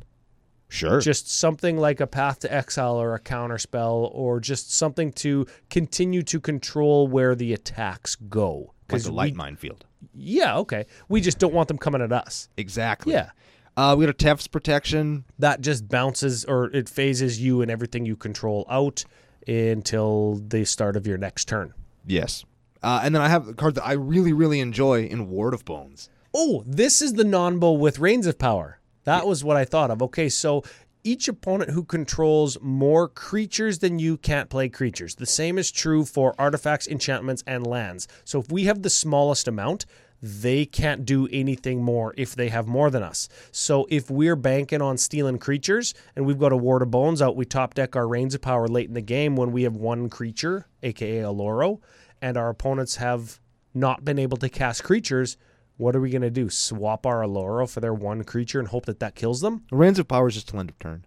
[0.68, 1.00] Sure.
[1.00, 6.22] Just something like a path to exile or a counterspell or just something to continue
[6.22, 8.74] to control where the attacks go.
[8.90, 9.84] like a light we, minefield.
[10.14, 10.86] Yeah, okay.
[11.08, 12.48] We just don't want them coming at us.
[12.56, 13.12] Exactly.
[13.12, 13.30] Yeah.
[13.76, 15.24] Uh, we got a Tef's protection.
[15.38, 19.04] that just bounces or it phases you and everything you control out
[19.46, 21.74] until the start of your next turn.
[22.06, 22.44] Yes.
[22.82, 25.64] Uh, and then I have a card that I really, really enjoy in Ward of
[25.64, 26.08] Bones.
[26.34, 28.78] Oh, this is the non-bo with Reins of Power.
[29.04, 30.02] That was what I thought of.
[30.02, 30.62] Okay, so
[31.04, 35.14] each opponent who controls more creatures than you can't play creatures.
[35.14, 38.08] The same is true for artifacts, enchantments, and lands.
[38.24, 39.84] So if we have the smallest amount,
[40.22, 43.28] they can't do anything more if they have more than us.
[43.52, 47.36] So if we're banking on stealing creatures and we've got a Ward of Bones out,
[47.36, 50.08] we top deck our Reins of Power late in the game when we have one
[50.08, 51.82] creature, aka a Loro,
[52.22, 53.38] and our opponents have
[53.74, 55.36] not been able to cast creatures.
[55.76, 56.48] What are we going to do?
[56.50, 59.64] Swap our Oloro for their one creature and hope that that kills them?
[59.72, 61.04] Reins of Power is just till end of turn.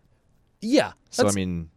[0.62, 1.70] Yeah, So I mean,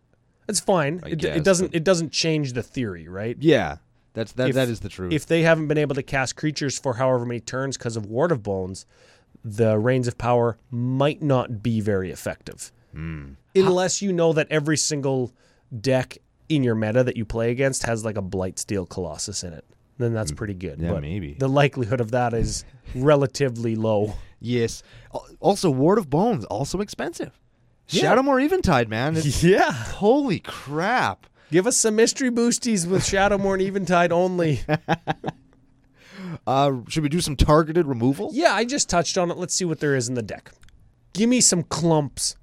[0.47, 1.01] that's fine.
[1.07, 3.37] It, guess, it doesn't it doesn't change the theory, right?
[3.39, 3.77] yeah,
[4.15, 4.49] that's that.
[4.49, 5.13] If- that is the truth.
[5.13, 8.33] If they haven't been able to cast creatures for however many turns because of Ward
[8.33, 8.87] of Bones,
[9.45, 12.73] the Reins of Power might not be very effective.
[12.93, 13.33] Hmm.
[13.55, 15.33] Unless you know that every single
[15.81, 19.65] deck in your meta that you play against has like a Blightsteel Colossus in it.
[20.01, 20.81] Then that's pretty good.
[20.81, 21.35] Yeah, but maybe.
[21.39, 24.15] The likelihood of that is relatively low.
[24.41, 24.83] yes.
[25.41, 27.39] Also, Ward of Bones also expensive.
[27.89, 28.15] Yeah.
[28.17, 29.17] Shadowmoor Eventide, man.
[29.17, 29.71] It's- Yeah.
[29.73, 31.27] holy crap.
[31.53, 34.61] Give us some mystery boosties with Shadowmoor and Eventide only.
[36.47, 38.31] Uh, should we do some targeted removal?
[38.33, 39.37] yeah, I just touched on it.
[39.37, 40.53] Let's see what there is in the deck.
[41.13, 42.37] Give me some clumps.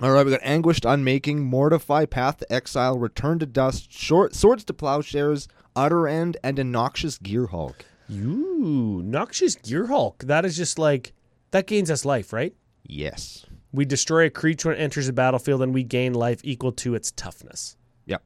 [0.00, 4.64] All right, we got Anguished Unmaking, Mortify, Path to Exile, Return to Dust, Short Swords
[4.64, 7.84] to Plowshares, Utter End, and a Noxious Gear Hulk.
[8.10, 10.24] Ooh, Noxious Gear Hulk.
[10.24, 11.12] That is just like
[11.50, 12.54] that gains us life, right?
[12.84, 13.44] Yes.
[13.72, 16.94] We destroy a creature when it enters the battlefield and we gain life equal to
[16.94, 17.76] its toughness.
[18.06, 18.22] Yep.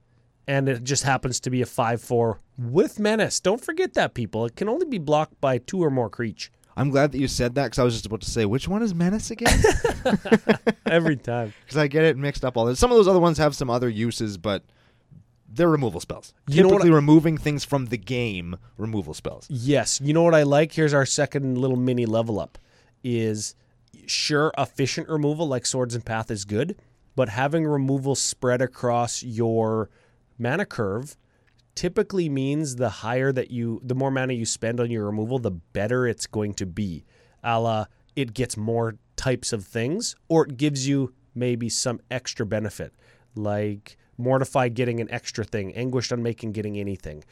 [0.47, 3.41] And it just happens to be a 5 4 with menace.
[3.41, 4.47] Don't forget that, people.
[4.47, 6.51] It can only be blocked by two or more creatures.
[6.77, 8.83] I'm glad that you said that because I was just about to say, which one
[8.83, 9.61] is Menace again?
[10.87, 11.53] Every time.
[11.65, 12.79] Because I get it mixed up all this.
[12.79, 14.65] Some of those other ones have some other uses, but
[15.53, 16.33] they're removal spells.
[16.49, 19.47] You Typically I- removing things from the game, removal spells.
[19.51, 20.01] Yes.
[20.03, 20.73] You know what I like?
[20.73, 22.59] Here's our second little mini level up
[23.03, 23.55] is
[24.07, 26.77] sure efficient removal like swords and path is good,
[27.17, 29.91] but having removal spread across your
[30.39, 31.17] mana curve
[31.75, 35.51] typically means the higher that you the more mana you spend on your removal, the
[35.51, 37.05] better it's going to be.
[37.43, 37.87] A la
[38.17, 42.93] it gets more types of things, or it gives you maybe some extra benefit.
[43.35, 47.25] Like Mortify getting an extra thing, Anguished Unmaking getting anything.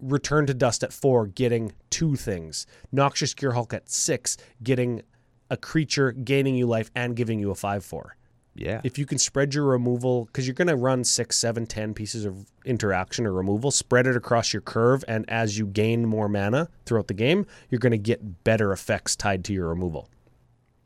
[0.00, 2.66] Return to Dust at four, getting two things.
[2.90, 5.02] Noxious Gear Hulk at six, getting
[5.50, 8.16] a creature gaining you life and giving you a five four.
[8.54, 8.80] Yeah.
[8.84, 12.24] If you can spread your removal, because you're going to run six, seven, ten pieces
[12.24, 16.68] of interaction or removal, spread it across your curve, and as you gain more mana
[16.84, 20.08] throughout the game, you're going to get better effects tied to your removal.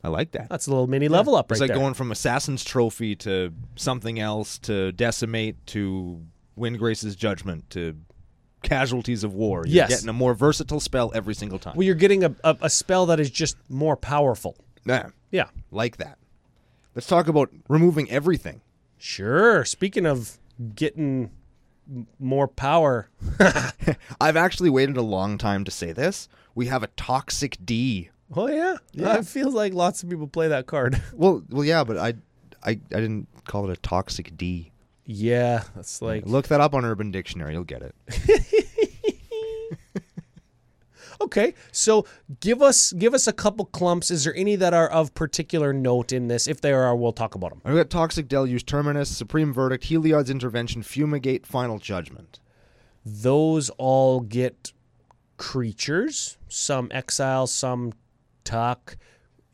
[0.04, 0.48] I like that.
[0.48, 1.78] That's a little mini level up right it's like there.
[1.78, 6.22] going from Assassin's Trophy to something else to Decimate to
[6.54, 7.96] Win Grace's Judgment to
[8.62, 9.64] Casualties of War.
[9.66, 9.88] You're Yes.
[9.90, 11.74] getting a more versatile spell every single time.
[11.76, 14.56] well, you're getting a, a, a spell that is just more powerful.
[14.84, 15.48] yeah, Yeah.
[15.70, 16.18] like that.
[16.94, 18.60] Let's talk about removing everything.
[18.98, 19.64] Sure.
[19.64, 20.38] Speaking of
[20.74, 21.30] getting
[22.18, 23.08] more power,
[24.20, 26.28] I've actually waited a long time to say this.
[26.54, 28.10] We have a Toxic D.
[28.34, 29.18] oh yeah, Yeah.
[29.18, 31.00] it feels like lots of people play that card.
[31.12, 32.08] Well, well, yeah, but I,
[32.64, 34.72] I, I didn't call it a Toxic D.
[35.04, 37.52] yeah, that's like Look that up on Urban Dictionary.
[37.54, 37.94] You'll get it.
[41.18, 42.04] Okay, so
[42.40, 44.10] give us give us a couple clumps.
[44.10, 46.46] Is there any that are of particular note in this?
[46.46, 47.62] If there are, we'll talk about them.
[47.64, 52.38] I've got Toxic Deluge, Terminus, Supreme Verdict, Heliod's Intervention, Fumigate, Final Judgment.
[53.04, 54.72] Those all get
[55.38, 57.94] creatures, some exile, some
[58.46, 58.96] tuck.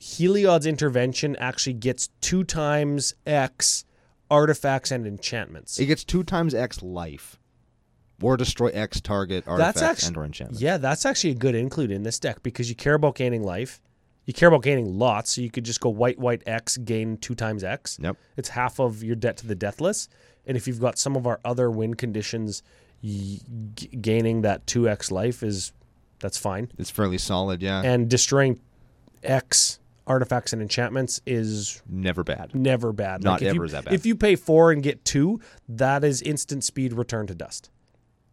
[0.01, 3.85] Heliod's intervention actually gets two times X
[4.31, 5.79] artifacts and enchantments.
[5.79, 7.39] It gets two times X life.
[8.21, 10.61] Or destroy X target artifacts That's actually and or enchantment.
[10.61, 13.81] yeah, that's actually a good include in this deck because you care about gaining life.
[14.27, 17.35] You care about gaining lots, so you could just go white, white X, gain two
[17.35, 17.99] times X.
[18.01, 18.17] Yep.
[18.37, 20.09] It's half of your debt to the deathless.
[20.47, 22.63] And if you've got some of our other win conditions,
[23.03, 23.39] y-
[24.01, 25.73] gaining that 2x life is
[26.21, 26.71] that's fine.
[26.79, 27.83] It's fairly solid, yeah.
[27.83, 28.61] And destroying
[29.23, 32.55] X artifacts and enchantments is Never bad.
[32.55, 33.23] never bad.
[33.23, 33.95] Not if ever you, is that bad.
[33.95, 37.71] If you pay four and get two, that is instant speed return to dust,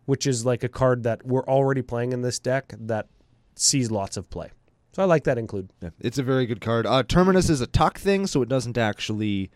[0.05, 3.07] which is like a card that we're already playing in this deck that
[3.55, 4.49] sees lots of play.
[4.93, 5.69] So I like that include.
[5.81, 6.87] Yeah, it's a very good card.
[6.87, 9.51] Uh, Terminus is a tuck thing, so it doesn't actually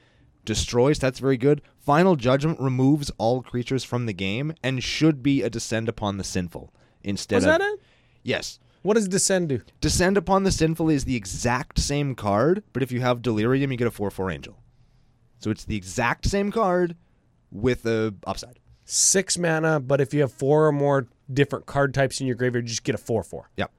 [0.46, 1.62] destroy, so that's very good.
[1.80, 6.24] Final Judgment removes all creatures from the game and should be a Descend Upon the
[6.24, 6.72] Sinful
[7.04, 7.48] instead Was of.
[7.50, 7.80] that it?
[8.22, 8.60] Yes.
[8.84, 9.62] What does descend do?
[9.82, 13.78] Descend Upon the Sinful is the exact same card, but if you have Delirium, you
[13.78, 14.58] get a 4 4 Angel.
[15.40, 16.96] So it's the exact same card
[17.52, 18.60] with a upside.
[18.86, 22.66] Six mana, but if you have four or more different card types in your graveyard,
[22.66, 23.50] you just get a four four.
[23.58, 23.72] Yep.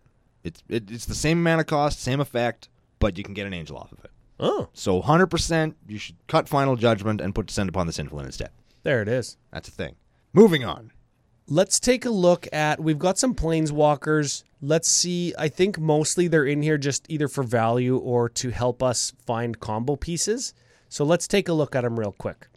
[0.43, 3.77] It's it, it's the same mana cost, same effect, but you can get an angel
[3.77, 4.11] off of it.
[4.41, 8.27] Oh, So 100%, you should cut Final Judgment and put Descend Upon the Sinful in
[8.27, 8.51] instead.
[8.83, 9.37] there it is.
[9.53, 9.95] That's a thing.
[10.33, 10.91] Moving on.
[11.47, 12.81] Let's take a look at.
[12.81, 14.45] We've got some planeswalkers.
[14.63, 15.35] Let's see.
[15.39, 19.61] I think mostly they're in here just either for value or to help us find
[19.61, 20.55] combo pieces.
[20.89, 22.49] So let's take a look at them real quick.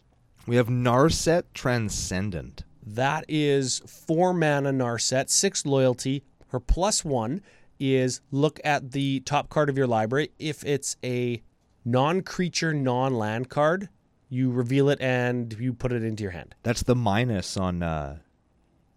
[0.46, 2.64] We have Narset Transcendent.
[2.82, 6.24] That is four mana Narset, six loyalty.
[6.48, 7.42] Her plus one
[7.78, 10.30] is look at the top card of your library.
[10.38, 11.42] If it's a
[11.84, 13.90] non creature, non land card,
[14.30, 16.54] you reveal it and you put it into your hand.
[16.62, 18.20] That's the minus on uh,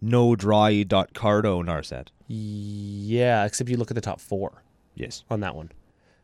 [0.02, 2.08] no drawy dot cardo Narset.
[2.26, 4.62] Yeah, except you look at the top four
[4.94, 5.24] Yes.
[5.30, 5.70] on that one.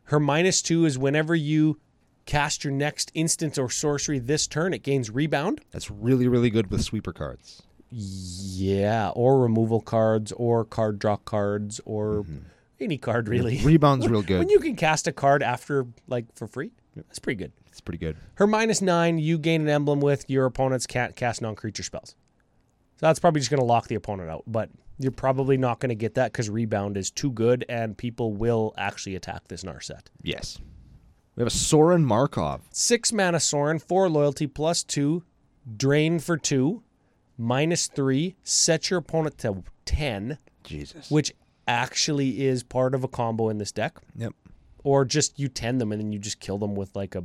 [0.05, 1.79] Her minus two is whenever you
[2.25, 5.61] cast your next instant or sorcery this turn, it gains rebound.
[5.71, 7.63] That's really, really good with sweeper cards.
[7.91, 12.37] Yeah, or removal cards, or card draw cards, or mm-hmm.
[12.79, 13.59] any card really.
[13.63, 14.39] Rebound's real good.
[14.39, 17.51] When you can cast a card after, like, for free, that's pretty good.
[17.67, 18.15] It's pretty good.
[18.35, 22.15] Her minus nine, you gain an emblem with your opponents can't cast non creature spells.
[22.99, 25.89] So that's probably just going to lock the opponent out, but you're probably not going
[25.89, 30.07] to get that because rebound is too good and people will actually attack this Narset.
[30.21, 30.59] Yes.
[31.37, 32.67] We have a Sorin Markov.
[32.71, 35.23] Six mana Sorin, four loyalty, plus two,
[35.77, 36.83] drain for two,
[37.37, 41.09] minus three, set your opponent to 10, Jesus.
[41.09, 41.31] which
[41.69, 43.97] actually is part of a combo in this deck.
[44.17, 44.33] Yep.
[44.83, 47.23] Or just you 10 them and then you just kill them with like a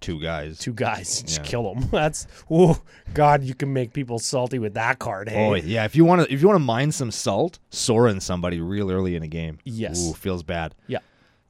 [0.00, 0.58] Two guys.
[0.58, 1.22] two guys.
[1.26, 1.44] Just Yeah.
[1.44, 1.88] kill them.
[1.92, 2.80] That's oh
[3.14, 5.28] god, you can make people salty with that card.
[5.28, 8.20] Hey, Oh yeah, if you want to, if you want to mine some salt, Sorin
[8.20, 9.58] somebody real early in a game.
[9.64, 9.98] Yes.
[10.06, 10.74] Ooh, feels bad.
[10.86, 10.98] yeah.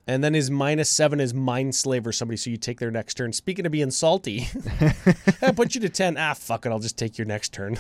[0.07, 3.13] And then his minus seven is mind slave or somebody, so you take their next
[3.19, 3.31] turn.
[3.35, 4.49] Speaking of being salty,
[5.43, 6.17] I put you to ten.
[6.17, 7.77] Ah, fuck it, I'll just take your next turn.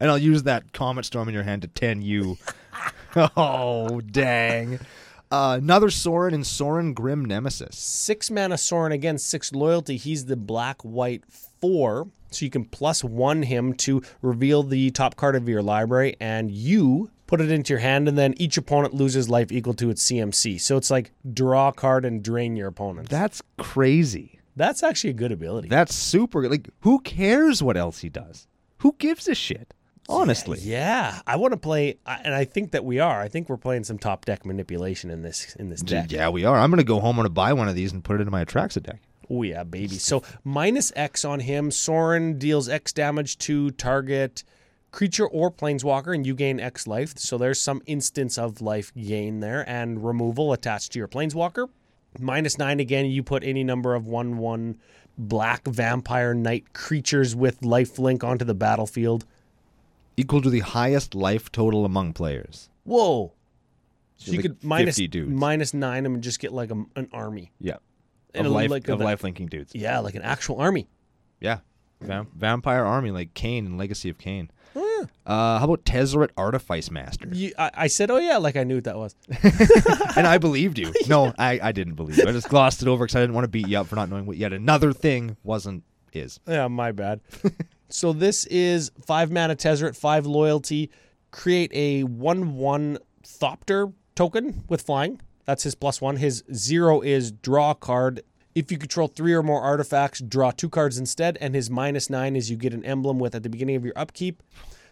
[0.00, 2.38] And I'll use that Comet Storm in your hand to 10 you.
[3.36, 4.80] oh, dang.
[5.34, 7.76] Uh, another Sorin and Sorin Grim Nemesis.
[7.76, 9.96] Six mana Sorin again, six loyalty.
[9.96, 11.24] He's the black white
[11.60, 16.14] four, so you can plus one him to reveal the top card of your library,
[16.20, 19.90] and you put it into your hand, and then each opponent loses life equal to
[19.90, 20.60] its CMC.
[20.60, 23.08] So it's like draw a card and drain your opponent.
[23.08, 24.38] That's crazy.
[24.54, 25.66] That's actually a good ability.
[25.66, 26.42] That's super.
[26.42, 26.52] good.
[26.52, 28.46] Like, who cares what else he does?
[28.78, 29.73] Who gives a shit?
[30.08, 30.58] Honestly.
[30.60, 33.20] Yeah, I want to play, and I think that we are.
[33.20, 36.12] I think we're playing some top deck manipulation in this in this deck.
[36.12, 36.58] Yeah, we are.
[36.58, 38.44] I'm going to go home and buy one of these and put it into my
[38.44, 39.00] Atraxa deck.
[39.30, 39.96] Oh yeah, baby.
[39.96, 41.70] So minus X on him.
[41.70, 44.44] Sorin deals X damage to target
[44.90, 47.18] creature or planeswalker, and you gain X life.
[47.18, 51.68] So there's some instance of life gain there, and removal attached to your planeswalker.
[52.20, 53.06] Minus nine again.
[53.06, 54.78] You put any number of one one
[55.16, 59.24] black vampire knight creatures with life link onto the battlefield.
[60.16, 62.68] Equal to the highest life total among players.
[62.84, 63.32] Whoa.
[64.16, 65.32] So you like could minus 50 dudes.
[65.32, 67.52] minus nine them and just get like a, an army.
[67.60, 67.76] Yeah.
[68.34, 69.72] And Of a- life, like of a- life linking dudes.
[69.74, 70.88] Yeah, like an actual army.
[71.40, 71.58] Yeah.
[72.02, 74.50] Vam- vampire army like Kain and Legacy of Kain.
[75.26, 77.28] Uh, how about Tezzeret Artifice Master?
[77.32, 79.14] You, I, I said, oh yeah, like I knew what that was.
[80.16, 80.92] and I believed you.
[81.08, 82.24] No, I, I didn't believe you.
[82.26, 84.08] I just glossed it over because I didn't want to beat you up for not
[84.08, 86.40] knowing what yet another thing wasn't is.
[86.46, 87.20] Yeah, my bad.
[87.94, 90.90] so this is five mana Tezzeret, five loyalty.
[91.30, 95.20] Create a one-one Thopter token with flying.
[95.44, 96.16] That's his plus one.
[96.16, 98.22] His zero is draw a card.
[98.56, 101.38] If you control three or more artifacts, draw two cards instead.
[101.40, 103.94] And his minus nine is you get an emblem with at the beginning of your
[103.94, 104.42] upkeep.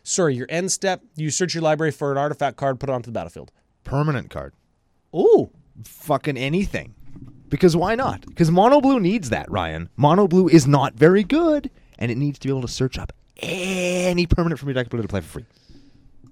[0.05, 1.03] Sorry, your end step.
[1.17, 3.51] You search your library for an artifact card, put it onto the battlefield.
[3.85, 4.55] Permanent card.
[5.15, 5.51] Ooh,
[5.85, 6.95] Fucking anything.
[7.49, 8.25] Because why not?
[8.27, 9.89] Because Mono Blue needs that, Ryan.
[9.97, 11.71] Mono Blue is not very good,
[12.03, 15.03] and it needs to be able to search up any permanent from your deck it
[15.03, 15.45] to play for free.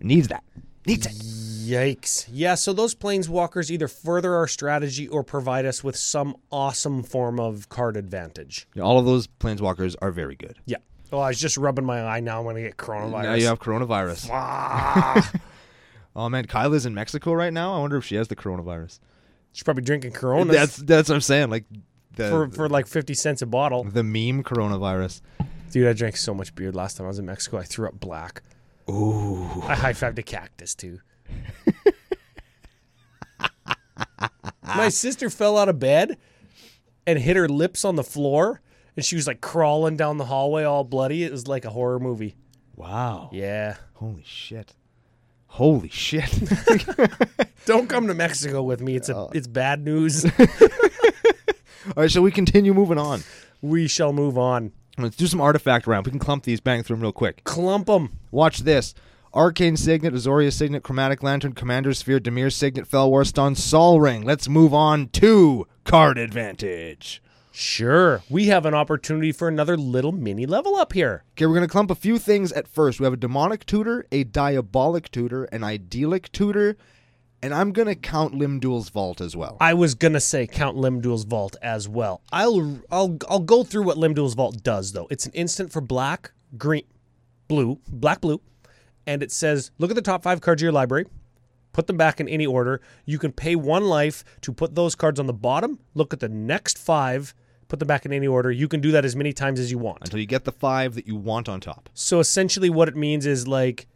[0.01, 0.43] It needs that.
[0.85, 1.13] Needs it.
[1.13, 2.27] Yikes.
[2.33, 7.39] Yeah, so those planeswalkers either further our strategy or provide us with some awesome form
[7.39, 8.67] of card advantage.
[8.75, 10.59] Yeah, All of those planeswalkers are very good.
[10.67, 10.79] Yeah.
[11.13, 12.39] Oh, I was just rubbing my eye now.
[12.39, 13.23] I'm going to get coronavirus.
[13.23, 14.29] Now you have coronavirus.
[14.33, 15.33] Ah.
[16.17, 17.77] oh man, Kyla's in Mexico right now.
[17.77, 18.99] I wonder if she has the coronavirus.
[19.53, 21.51] She's probably drinking Coronas That's that's what I'm saying.
[21.51, 21.65] Like
[22.17, 23.85] the for, for like 50 cents a bottle.
[23.85, 25.21] the meme coronavirus.
[25.71, 27.59] Dude, I drank so much beer last time I was in Mexico.
[27.59, 28.43] I threw up black.
[28.89, 29.63] Ooh.
[29.63, 30.99] I high fived a cactus too.
[34.67, 36.19] my sister fell out of bed
[37.07, 38.61] and hit her lips on the floor,
[38.97, 41.23] and she was like crawling down the hallway all bloody.
[41.23, 42.35] It was like a horror movie.
[42.75, 43.31] Wow.
[43.33, 43.77] Yeah.
[43.95, 44.75] Holy shit.
[45.47, 46.31] Holy shit.
[47.67, 48.97] Don't come to Mexico with me.
[48.97, 49.31] It's a oh.
[49.35, 50.25] it's bad news.
[51.87, 53.23] All right, shall we continue moving on?
[53.63, 54.73] we shall move on.
[54.99, 56.07] Let's do some artifact round.
[56.07, 57.45] We can clump these, bang through them real quick.
[57.45, 58.19] Clump them.
[58.31, 58.95] Watch this.
[59.33, 64.23] Arcane Signet, Azorius Signet, Chromatic Lantern, Commander Sphere, Dimir Signet, Fellwar Stone, Sol Ring.
[64.23, 67.23] Let's move on to card advantage.
[67.53, 71.25] Sure, we have an opportunity for another little mini level up here.
[71.33, 72.99] Okay, we're going to clump a few things at first.
[72.99, 76.77] We have a demonic tutor, a diabolic tutor, an idyllic tutor,
[77.43, 79.57] and I'm going to count Limdul's Vault as well.
[79.61, 82.23] I was gonna say count Limdul's Vault as well.
[82.33, 85.07] I'll I'll I'll go through what Limdul's Vault does though.
[85.11, 86.85] It's an instant for black, green,
[87.49, 88.41] blue, black, blue,
[89.07, 91.07] and it says look at the top five cards of your library,
[91.73, 92.81] put them back in any order.
[93.05, 95.79] You can pay one life to put those cards on the bottom.
[95.95, 97.35] Look at the next five,
[97.69, 98.51] put them back in any order.
[98.51, 99.99] You can do that as many times as you want.
[100.03, 101.89] Until you get the five that you want on top.
[101.95, 103.87] So essentially, what it means is like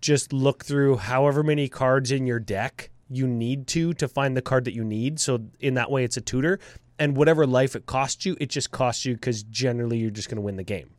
[0.00, 4.42] just look through however many cards in your deck you need to to find the
[4.42, 5.18] card that you need.
[5.20, 6.60] So in that way, it's a tutor.
[6.98, 10.36] And whatever life it costs you, it just costs you because generally you're just going
[10.36, 10.90] to win the game.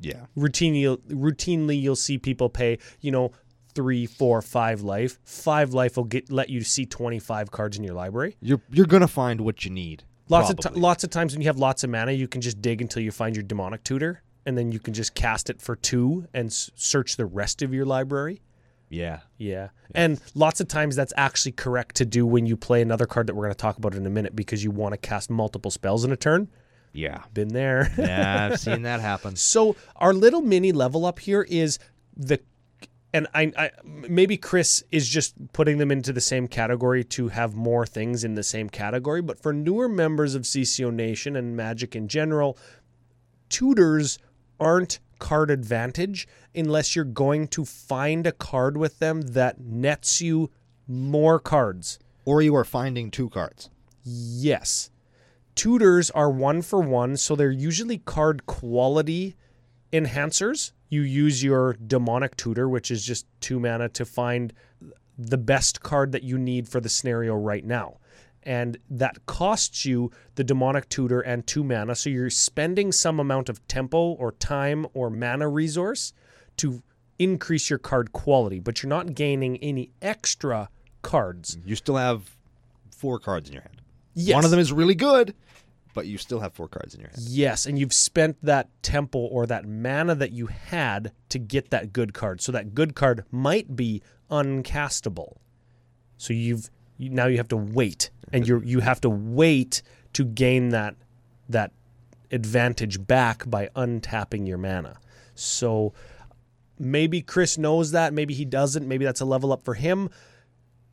[0.00, 0.26] Yeah.
[0.36, 3.32] Routinely, routinely you'll see people pay, you know,
[3.74, 5.18] three, four, five life.
[5.24, 8.36] Five life will get let you see twenty five cards in your library.
[8.40, 10.04] You're you're going to find what you need.
[10.28, 10.80] Lots of probably.
[10.80, 13.02] t- lots of times when you have lots of mana, you can just dig until
[13.02, 16.46] you find your demonic tutor, and then you can just cast it for two and
[16.46, 18.40] s- search the rest of your library.
[18.90, 19.20] Yeah.
[19.38, 19.68] Yeah.
[19.94, 23.34] And lots of times that's actually correct to do when you play another card that
[23.34, 26.04] we're going to talk about in a minute because you want to cast multiple spells
[26.04, 26.48] in a turn.
[26.92, 27.22] Yeah.
[27.32, 27.92] Been there.
[27.98, 29.34] Yeah, I've seen that happen.
[29.36, 31.78] so our little mini level up here is
[32.16, 32.38] the
[33.12, 37.54] and I, I maybe Chris is just putting them into the same category to have
[37.54, 41.94] more things in the same category, but for newer members of CCO Nation and Magic
[41.94, 42.58] in general,
[43.48, 44.18] tutors
[44.64, 50.50] aren't card advantage unless you're going to find a card with them that nets you
[50.88, 51.98] more cards.
[52.24, 53.70] Or you are finding two cards.
[54.02, 54.90] Yes.
[55.54, 59.36] Tutors are one for one, so they're usually card quality
[59.92, 60.72] enhancers.
[60.88, 64.52] You use your demonic tutor, which is just two mana, to find
[65.16, 67.98] the best card that you need for the scenario right now.
[68.44, 71.94] And that costs you the demonic tutor and two mana.
[71.94, 76.12] So you're spending some amount of tempo or time or mana resource
[76.58, 76.82] to
[77.18, 80.68] increase your card quality, but you're not gaining any extra
[81.02, 81.56] cards.
[81.64, 82.36] You still have
[82.90, 83.80] four cards in your hand.
[84.14, 84.34] Yes.
[84.34, 85.34] One of them is really good,
[85.94, 87.22] but you still have four cards in your hand.
[87.22, 91.92] Yes, and you've spent that tempo or that mana that you had to get that
[91.92, 92.40] good card.
[92.40, 95.36] So that good card might be uncastable.
[96.16, 99.82] So you've you, now you have to wait, and you you have to wait
[100.14, 100.96] to gain that
[101.48, 101.72] that
[102.30, 104.96] advantage back by untapping your mana.
[105.34, 105.92] So
[106.78, 108.86] maybe Chris knows that, maybe he doesn't.
[108.86, 110.10] Maybe that's a level up for him,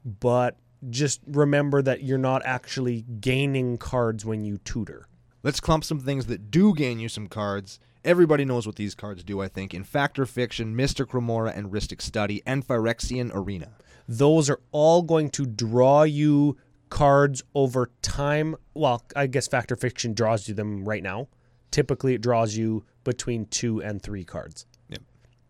[0.06, 0.58] but
[0.90, 5.08] just remember that you're not actually gaining cards when you tutor.
[5.44, 7.80] Let's clump some things that do gain you some cards.
[8.04, 9.74] Everybody knows what these cards do, I think.
[9.74, 13.74] In Fact or Fiction, Mystic Remora, and Rhystic Study, and Phyrexian Arena.
[14.12, 16.58] Those are all going to draw you
[16.90, 18.58] cards over time.
[18.74, 21.30] Well, I guess Fact or Fiction draws you them right now.
[21.72, 24.66] Typically, it draws you between two and three cards.
[24.90, 25.02] Yep.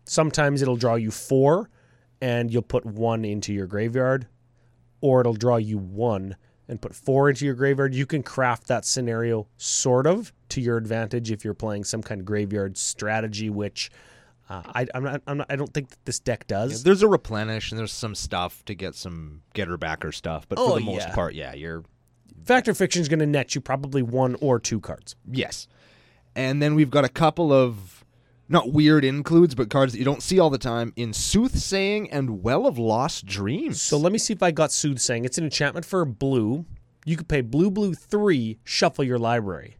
[0.04, 1.70] Sometimes it'll draw you four,
[2.20, 4.28] and you'll put one into your graveyard,
[5.00, 6.36] or it'll draw you one
[6.68, 7.96] and put four into your graveyard.
[7.96, 12.20] You can craft that scenario sort of to your advantage if you're playing some kind
[12.20, 13.90] of graveyard strategy, which
[14.52, 16.82] uh, I, I'm not, I'm not, I don't think that this deck does.
[16.82, 20.70] There's a replenish and there's some stuff to get some getter backer stuff, but Oh,
[20.74, 21.14] for the most yeah.
[21.14, 21.84] part, yeah, you're
[22.44, 25.16] Fact or Fiction is going to net you probably one or two cards.
[25.30, 25.68] yes.
[26.34, 28.04] And then we've got a couple of
[28.48, 32.42] not weird includes, but cards that you don't see all the time in Soothsaying and
[32.42, 33.80] Well of Lost Dreams.
[33.80, 35.24] So let me see if I got Soothsaying.
[35.24, 36.64] It's an enchantment for blue.
[37.04, 39.76] You could pay blue, blue three, shuffle your library.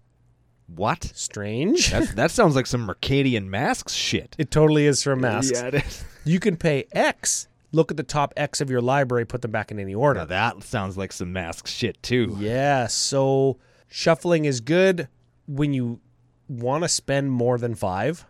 [0.75, 1.05] What?
[1.14, 1.91] Strange.
[1.91, 4.35] That, that sounds like some Mercadian Masques shit.
[4.39, 5.61] it totally is from Masques.
[5.61, 6.05] Yeah, it is.
[6.25, 9.70] You can pay X, look at the top X of your library, put them back
[9.70, 10.20] in any order.
[10.20, 12.37] Now that sounds like some Masques shit too.
[12.39, 13.59] Yeah, so
[13.89, 15.09] shuffling is good
[15.47, 16.01] when you
[16.49, 18.25] want to spend more than five.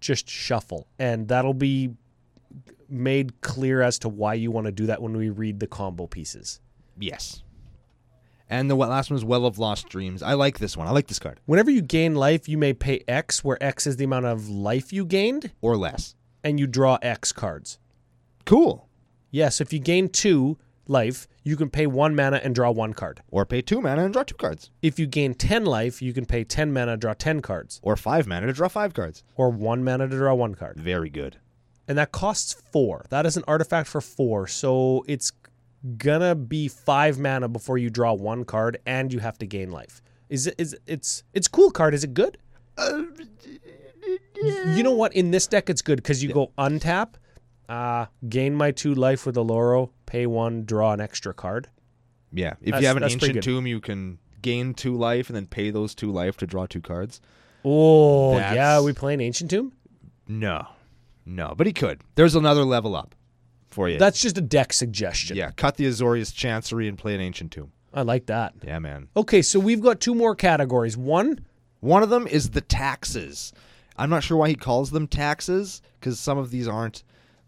[0.00, 1.90] Just shuffle, and that'll be
[2.88, 6.06] made clear as to why you want to do that when we read the combo
[6.06, 6.60] pieces.
[6.98, 7.42] Yes.
[8.50, 10.22] And the last one is Well of Lost Dreams.
[10.22, 10.88] I like this one.
[10.88, 11.38] I like this card.
[11.46, 14.92] Whenever you gain life, you may pay X, where X is the amount of life
[14.92, 16.16] you gained, Or less.
[16.42, 17.78] and you draw X cards.
[18.44, 18.88] Cool.
[19.30, 23.22] Yes, if you gain two life, you can pay one mana and draw one card.
[23.30, 24.70] Or pay two mana and draw two cards.
[24.82, 28.26] If you gain 10 life, you can pay 10 mana, draw 10 cards, Or five
[28.26, 29.22] mana to draw five cards.
[29.36, 30.78] or one mana to draw one card.
[30.80, 31.36] Very good.
[31.86, 33.04] And that costs four.
[33.10, 34.46] That is an artifact for four.
[34.46, 35.30] So it's
[35.96, 40.02] gonna be five mana before you draw one card and you have to gain life.
[40.28, 41.94] Is it is it's it's cool card.
[41.94, 42.38] Is it good?
[44.42, 45.12] you know what?
[45.14, 47.14] In this deck it's good because you go untap,
[47.68, 51.68] Uh, gain my two life with Oloro, pay one, draw an extra card.
[52.32, 52.54] Yeah.
[52.60, 55.70] If That's- you have an ancient tomb, you can gain two life and then pay
[55.70, 57.20] those two life to draw two cards.
[57.64, 58.80] Oh, That's- yeah.
[58.80, 59.72] We playing Ancient Tomb?
[60.26, 60.66] No.
[61.26, 61.54] No.
[61.56, 62.00] But he could.
[62.14, 63.14] There's another level up
[63.70, 63.98] for you.
[63.98, 65.36] That's just a deck suggestion.
[65.36, 65.50] yeah.
[65.56, 67.72] Cut the Azorius Chancery and play an ancient tomb.
[67.92, 68.54] I like that.
[68.62, 69.08] Yeah, man.
[69.16, 70.96] Okay, so we've got two more categories.
[70.96, 71.44] One,
[71.80, 73.52] One of them is the taxes.
[73.96, 77.02] I'm not sure why he calls them taxes because some of these aren't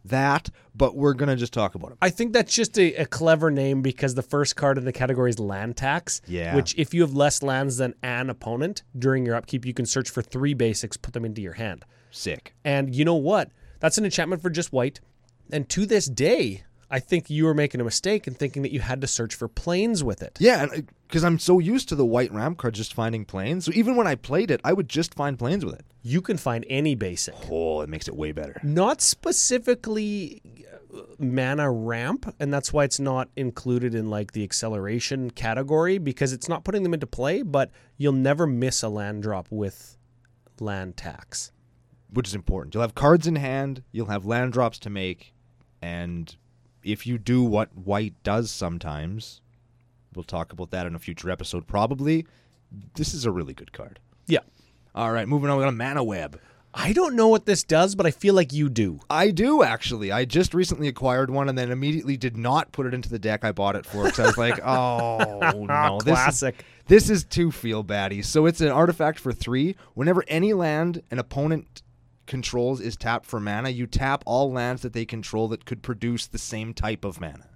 [0.04, 1.98] that, but we're going to just talk about them.
[2.02, 5.30] I think that's just a, a clever name because the first card in the category
[5.30, 6.20] is land tax.
[6.26, 6.56] Yeah.
[6.56, 10.10] Which, if you have less lands than an opponent during your upkeep, you can search
[10.10, 11.84] for three basics, put them into your hand.
[12.10, 12.54] Sick.
[12.64, 13.50] And you know what?
[13.80, 15.00] That's an enchantment for just white.
[15.51, 18.80] And to this day, I think you were making a mistake in thinking that you
[18.80, 20.36] had to search for planes with it.
[20.38, 20.66] Yeah,
[21.09, 23.64] because I'm so used to the white ramp card just finding planes.
[23.64, 25.86] So even when I played it, I would just find planes with it.
[26.03, 27.34] You can find any basic.
[27.51, 28.61] Oh, it makes it way better.
[28.62, 30.43] Not specifically
[30.95, 36.34] uh, mana ramp, and that's why it's not included in like the acceleration category because
[36.34, 39.97] it's not putting them into play, but you'll never miss a land drop with
[40.61, 41.53] land tax.
[42.12, 42.74] Which is important.
[42.74, 45.32] You'll have cards in hand, you'll have land drops to make,
[45.80, 46.34] and
[46.82, 49.40] if you do what white does sometimes,
[50.14, 52.26] we'll talk about that in a future episode probably.
[52.94, 53.98] This is a really good card.
[54.26, 54.40] Yeah.
[54.94, 56.38] All right, moving on, we got a mana web.
[56.74, 59.00] I don't know what this does, but I feel like you do.
[59.10, 60.10] I do actually.
[60.10, 63.44] I just recently acquired one and then immediately did not put it into the deck
[63.44, 66.64] I bought it for because I was like, oh no, this is, Classic.
[66.86, 68.24] this is too feel baddy.
[68.24, 69.76] So it's an artifact for three.
[69.94, 71.82] Whenever any land an opponent
[72.26, 76.26] controls is tap for mana, you tap all lands that they control that could produce
[76.26, 77.46] the same type of mana.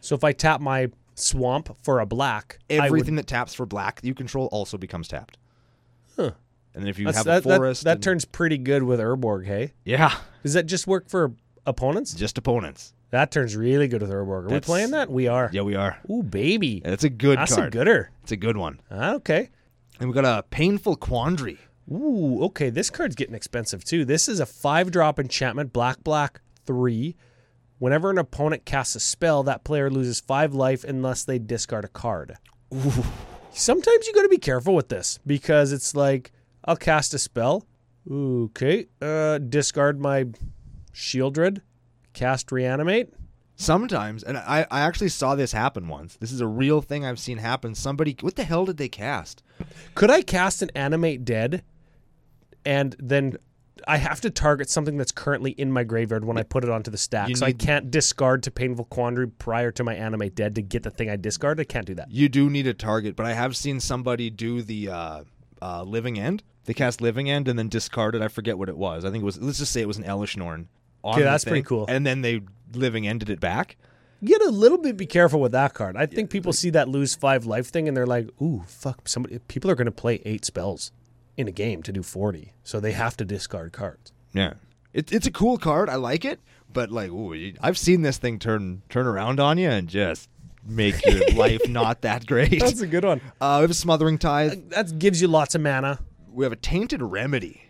[0.00, 3.66] So if I tap my swamp for a black, I would- Everything that taps for
[3.66, 5.38] black that you control also becomes tapped.
[6.16, 6.32] Huh.
[6.74, 9.46] And if you that's- have that, a forest, that, and- turns pretty good with Urborg,
[9.46, 9.72] hey?
[9.84, 11.32] yeah, Does that just work for
[11.64, 12.12] opponents?
[12.14, 12.92] just opponents.
[13.10, 14.28] That turns really good with Urborg.
[14.28, 15.10] Are we That's- playing that?
[15.10, 15.48] We are.
[15.52, 15.98] Yeah, we are.
[16.10, 16.82] Ooh, baby.
[16.84, 17.48] That's a good card.
[17.48, 17.68] That's card.
[17.68, 18.10] a gooder.
[18.24, 18.80] It's a good one.
[18.90, 19.48] Ah, okay.
[20.00, 21.58] And we got a painful quandary.
[21.90, 22.70] Ooh, okay.
[22.70, 24.04] This card's getting expensive too.
[24.04, 27.16] This is a five drop enchantment, black, black, three.
[27.78, 31.88] Whenever an opponent casts a spell, that player loses five life unless they discard a
[31.88, 32.36] card.
[32.74, 33.04] Ooh.
[33.52, 36.32] Sometimes you got to be careful with this because it's like,
[36.64, 37.66] I'll cast a spell.
[38.10, 38.86] Okay.
[39.00, 40.26] Uh, discard my
[40.92, 41.60] Sheoldred,
[42.14, 43.12] cast reanimate.
[43.58, 46.16] Sometimes, and I, I actually saw this happen once.
[46.16, 47.74] This is a real thing I've seen happen.
[47.74, 49.42] Somebody, what the hell did they cast?
[49.94, 51.62] Could I cast an animate dead
[52.66, 53.38] and then
[53.86, 56.90] I have to target something that's currently in my graveyard when I put it onto
[56.90, 57.28] the stack.
[57.28, 60.82] You So I can't discard to Painful Quandary prior to my animate dead to get
[60.82, 61.60] the thing I discard.
[61.60, 62.10] I can't do that.
[62.10, 65.24] You do need a target, but I have seen somebody do the uh,
[65.62, 66.42] uh, living end.
[66.64, 68.22] They cast living end and then discarded.
[68.22, 69.04] I forget what it was.
[69.04, 69.38] I think it was.
[69.40, 70.68] Let's just say it was an Elesh Norn.
[71.04, 71.86] on Okay, that's pretty cool.
[71.88, 72.40] And then they
[72.74, 73.76] living ended it back.
[74.20, 75.96] You get a little bit be careful with that card.
[75.96, 79.38] I think people see that lose five life thing and they're like, ooh, fuck, somebody
[79.40, 80.90] people are gonna play eight spells
[81.36, 82.52] in a game to do forty.
[82.62, 84.12] So they have to discard cards.
[84.32, 84.54] Yeah,
[84.92, 85.88] it, it's a cool card.
[85.88, 86.40] I like it,
[86.72, 90.28] but like, ooh, I've seen this thing turn turn around on you and just
[90.64, 92.60] make your life not that great.
[92.60, 93.20] That's a good one.
[93.40, 94.70] Uh, we have a smothering tithe.
[94.70, 96.00] That gives you lots of mana.
[96.30, 97.62] We have a tainted remedy.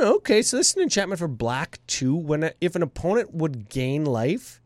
[0.00, 2.16] Okay, so this is an enchantment for black too.
[2.16, 4.60] When a, if an opponent would gain life,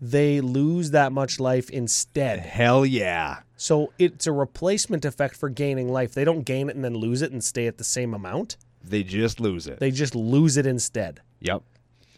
[0.00, 2.40] they lose that much life instead.
[2.40, 3.40] Hell yeah.
[3.56, 6.12] So it's a replacement effect for gaining life.
[6.14, 8.56] They don't gain it and then lose it and stay at the same amount.
[8.82, 9.78] They just lose it.
[9.80, 11.20] They just lose it instead.
[11.40, 11.62] yep.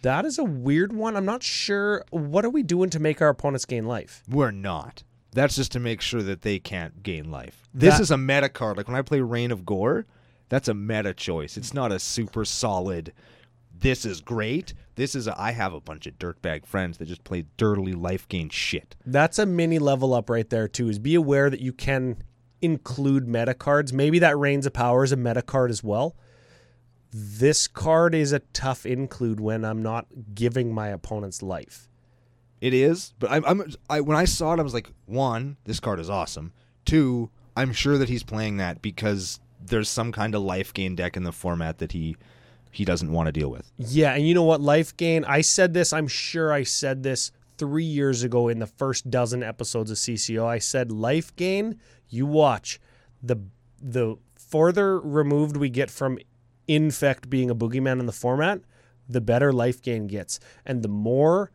[0.02, 1.16] That is a weird one.
[1.16, 2.04] I'm not sure.
[2.10, 4.22] What are we doing to make our opponents gain life?
[4.28, 5.02] We're not.
[5.32, 7.66] That's just to make sure that they can't gain life.
[7.74, 8.76] This That- is a meta card.
[8.76, 10.06] Like when I play Rain of Gore,
[10.48, 11.56] that's a meta choice.
[11.56, 13.12] It's not a super solid.
[13.78, 14.74] This is great.
[14.94, 18.26] This is a, I have a bunch of dirtbag friends that just play dirtily life
[18.28, 18.96] gain shit.
[19.04, 20.88] That's a mini level up right there too.
[20.88, 22.22] Is be aware that you can
[22.62, 23.92] include meta cards.
[23.92, 26.16] Maybe that Reins of Power is a meta card as well.
[27.12, 31.88] This card is a tough include when I'm not giving my opponent's life.
[32.60, 35.80] It is, but I'm, I'm I when I saw it, I was like, one, this
[35.80, 36.52] card is awesome.
[36.84, 41.16] Two, I'm sure that he's playing that because there's some kind of life gain deck
[41.16, 42.16] in the format that he
[42.76, 43.72] he doesn't want to deal with.
[43.78, 44.60] Yeah, and you know what?
[44.60, 45.24] Life gain.
[45.24, 45.94] I said this.
[45.94, 50.44] I'm sure I said this three years ago in the first dozen episodes of CCO.
[50.44, 51.80] I said life gain.
[52.10, 52.78] You watch
[53.22, 53.38] the
[53.80, 56.18] the further removed we get from
[56.68, 58.60] infect being a boogeyman in the format,
[59.08, 61.50] the better life gain gets, and the more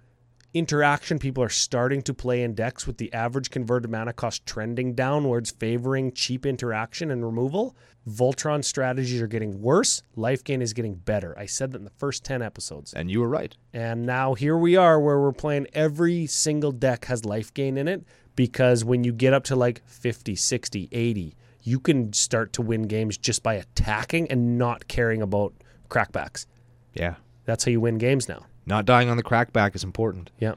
[0.54, 4.94] interaction people are starting to play in decks with the average converted mana cost trending
[4.94, 7.76] downwards, favoring cheap interaction and removal.
[8.10, 10.02] Voltron strategies are getting worse.
[10.16, 11.38] Life gain is getting better.
[11.38, 12.94] I said that in the first 10 episodes.
[12.94, 13.56] And you were right.
[13.74, 17.88] And now here we are where we're playing every single deck has life gain in
[17.88, 18.04] it
[18.36, 22.84] because when you get up to like 50, 60, 80, you can start to win
[22.84, 25.54] games just by attacking and not caring about
[25.90, 26.46] crackbacks.
[26.94, 27.16] Yeah.
[27.46, 28.46] That's how you win games now.
[28.72, 30.32] Not dying on the crackback is important.
[30.40, 30.54] Yeah.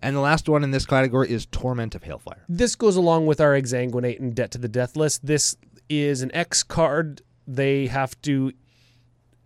[0.00, 2.42] And the last one in this category is Torment of Hailfire.
[2.48, 5.18] This goes along with our Exsanguinate and Debt to the Deathless.
[5.18, 5.56] This
[5.88, 7.22] is an X card.
[7.44, 8.52] They have to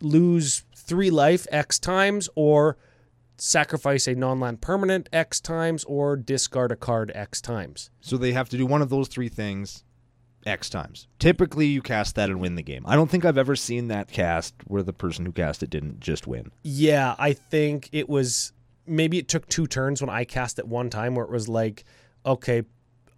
[0.03, 2.77] lose three life X times or
[3.37, 7.89] sacrifice a non land permanent X times or discard a card X times.
[8.01, 9.83] So they have to do one of those three things
[10.45, 11.07] X times.
[11.19, 12.83] Typically, you cast that and win the game.
[12.87, 15.99] I don't think I've ever seen that cast where the person who cast it didn't
[15.99, 16.51] just win.
[16.63, 18.53] Yeah, I think it was
[18.87, 21.83] maybe it took two turns when I cast it one time where it was like,
[22.25, 22.63] okay,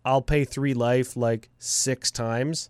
[0.05, 2.69] I'll pay three life like six times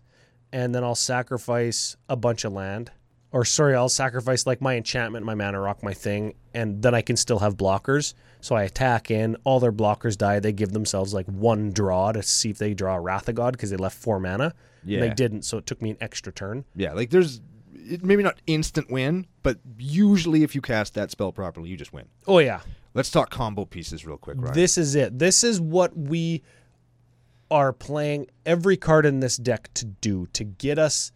[0.52, 2.92] and then I'll sacrifice a bunch of land.
[3.32, 7.02] Or sorry, I'll sacrifice like my enchantment, my mana rock, my thing, and then I
[7.02, 8.14] can still have blockers.
[8.44, 10.38] So I attack in, all their blockers die.
[10.38, 13.70] They give themselves like one draw to see if they draw Wrath of God because
[13.70, 14.52] they left four mana.
[14.84, 14.98] Yeah.
[14.98, 16.66] And they didn't, so it took me an extra turn.
[16.76, 17.40] Yeah, like there's
[17.72, 21.94] it, maybe not instant win, but usually if you cast that spell properly, you just
[21.94, 22.04] win.
[22.26, 22.60] Oh yeah.
[22.92, 24.52] Let's talk combo pieces real quick, right?
[24.52, 25.18] This is it.
[25.18, 26.42] This is what we
[27.50, 31.12] are playing every card in this deck to do to get us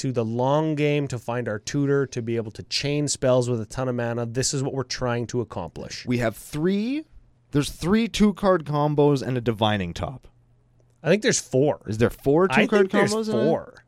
[0.00, 3.60] to the long game to find our tutor to be able to chain spells with
[3.60, 4.24] a ton of mana.
[4.24, 6.06] This is what we're trying to accomplish.
[6.06, 7.04] we have three.
[7.50, 10.26] There's three two card combos and a divining top.
[11.02, 11.80] I think there's four.
[11.86, 13.26] Is there four two I card think there's combos?
[13.26, 13.84] in four.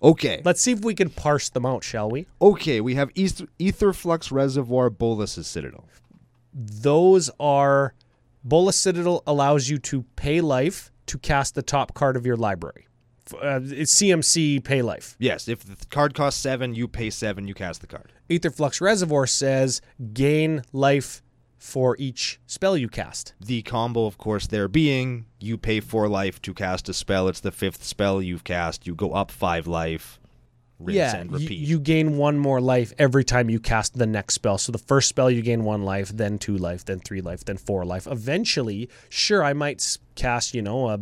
[0.00, 0.42] Okay.
[0.44, 2.26] Let's see if we can parse them out, shall we?
[2.40, 5.88] Okay, we have Aetherflux Reservoir, Bolas's Citadel.
[6.54, 7.94] Those are
[8.44, 12.87] Bolas Citadel allows you to pay life to cast the top card of your library.
[13.34, 15.16] Uh, it's CMC pay life.
[15.18, 18.12] Yes, if the card costs seven, you pay seven, you cast the card.
[18.30, 19.80] Aetherflux Reservoir says
[20.12, 21.22] gain life
[21.58, 23.34] for each spell you cast.
[23.40, 27.28] The combo, of course, there being you pay four life to cast a spell.
[27.28, 28.86] It's the fifth spell you've cast.
[28.86, 30.20] You go up five life.
[30.78, 34.34] Rinse yeah, and y- you gain one more life every time you cast the next
[34.34, 34.58] spell.
[34.58, 37.56] So the first spell you gain one life, then two life, then three life, then
[37.56, 38.06] four life.
[38.06, 41.00] Eventually, sure, I might cast, you know, a,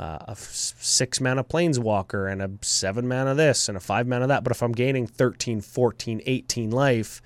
[0.00, 4.42] uh, a six mana planeswalker and a seven mana this and a five mana that.
[4.42, 7.20] But if I'm gaining 13, 14, 18 life,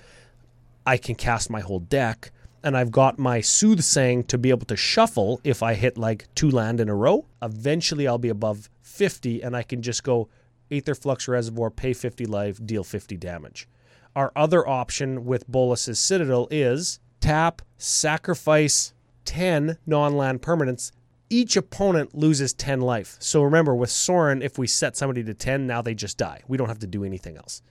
[0.84, 2.32] I can cast my whole deck.
[2.64, 6.50] And I've got my soothsaying to be able to shuffle if I hit like two
[6.50, 7.26] land in a row.
[7.40, 10.28] Eventually, I'll be above 50 and I can just go
[10.68, 13.68] Aether Flux Reservoir, pay 50 life, deal 50 damage.
[14.16, 18.94] Our other option with Bolas's Citadel is tap, sacrifice
[19.26, 20.90] 10 non land permanents.
[21.30, 23.16] Each opponent loses 10 life.
[23.18, 26.42] So remember, with Sorin, if we set somebody to 10, now they just die.
[26.46, 27.62] We don't have to do anything else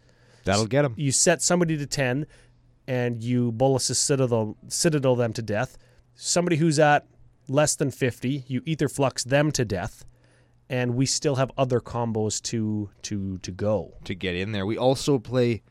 [0.44, 0.94] That'll get them.
[0.98, 2.26] you set somebody to 10
[2.88, 5.78] and you Bolas's Citadel, Citadel them to death.
[6.16, 7.06] Somebody who's at
[7.48, 10.06] less than 50, you ether flux them to death.
[10.70, 13.96] And we still have other combos to to to go.
[14.06, 14.66] to get in there.
[14.66, 15.62] We also play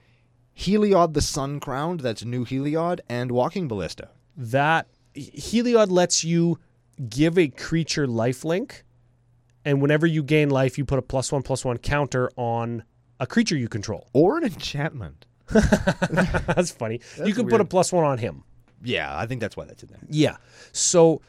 [0.56, 4.10] Heliod the Sun Crowned, that's new Heliod, and Walking Ballista.
[4.36, 6.58] That Heliod lets you
[7.08, 8.82] give a creature lifelink,
[9.64, 12.84] and whenever you gain life, you put a plus one plus one counter on
[13.20, 14.08] a creature you control.
[14.14, 15.26] Or an enchantment.
[15.48, 17.00] That's funny.
[17.24, 18.44] you can put a plus one on him.
[18.84, 20.00] Yeah, I think that's why that's in there.
[20.08, 20.38] Yeah.
[20.72, 21.20] So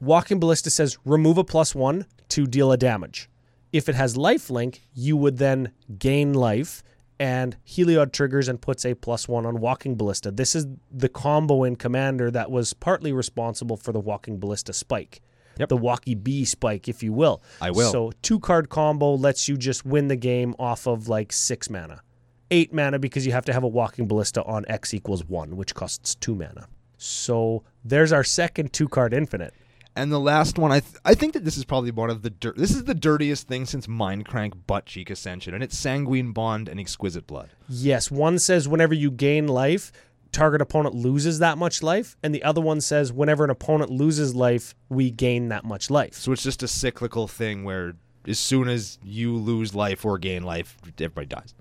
[0.00, 3.30] Walking Ballista says remove a plus one to deal a damage.
[3.72, 6.82] If it has life link, you would then gain life,
[7.18, 10.30] and Heliod triggers and puts a plus one on Walking Ballista.
[10.30, 15.22] This is the combo in Commander that was partly responsible for the Walking Ballista spike.
[15.58, 15.70] Yep.
[15.70, 17.42] The Walkie B spike, if you will.
[17.60, 17.90] I will.
[17.90, 22.02] So two card combo lets you just win the game off of like six mana.
[22.50, 25.74] Eight mana because you have to have a Walking Ballista on X equals one, which
[25.74, 26.68] costs two mana.
[26.98, 29.54] So there's our second two card infinite.
[29.96, 32.28] And the last one, I th- I think that this is probably one of the
[32.30, 36.68] dir- this is the dirtiest thing since Mindcrank Butt Cheek Ascension, and it's Sanguine Bond
[36.68, 37.48] and Exquisite Blood.
[37.66, 39.90] Yes, one says whenever you gain life,
[40.32, 44.34] target opponent loses that much life, and the other one says whenever an opponent loses
[44.34, 46.14] life, we gain that much life.
[46.14, 47.94] So it's just a cyclical thing where
[48.28, 51.54] as soon as you lose life or gain life, everybody dies.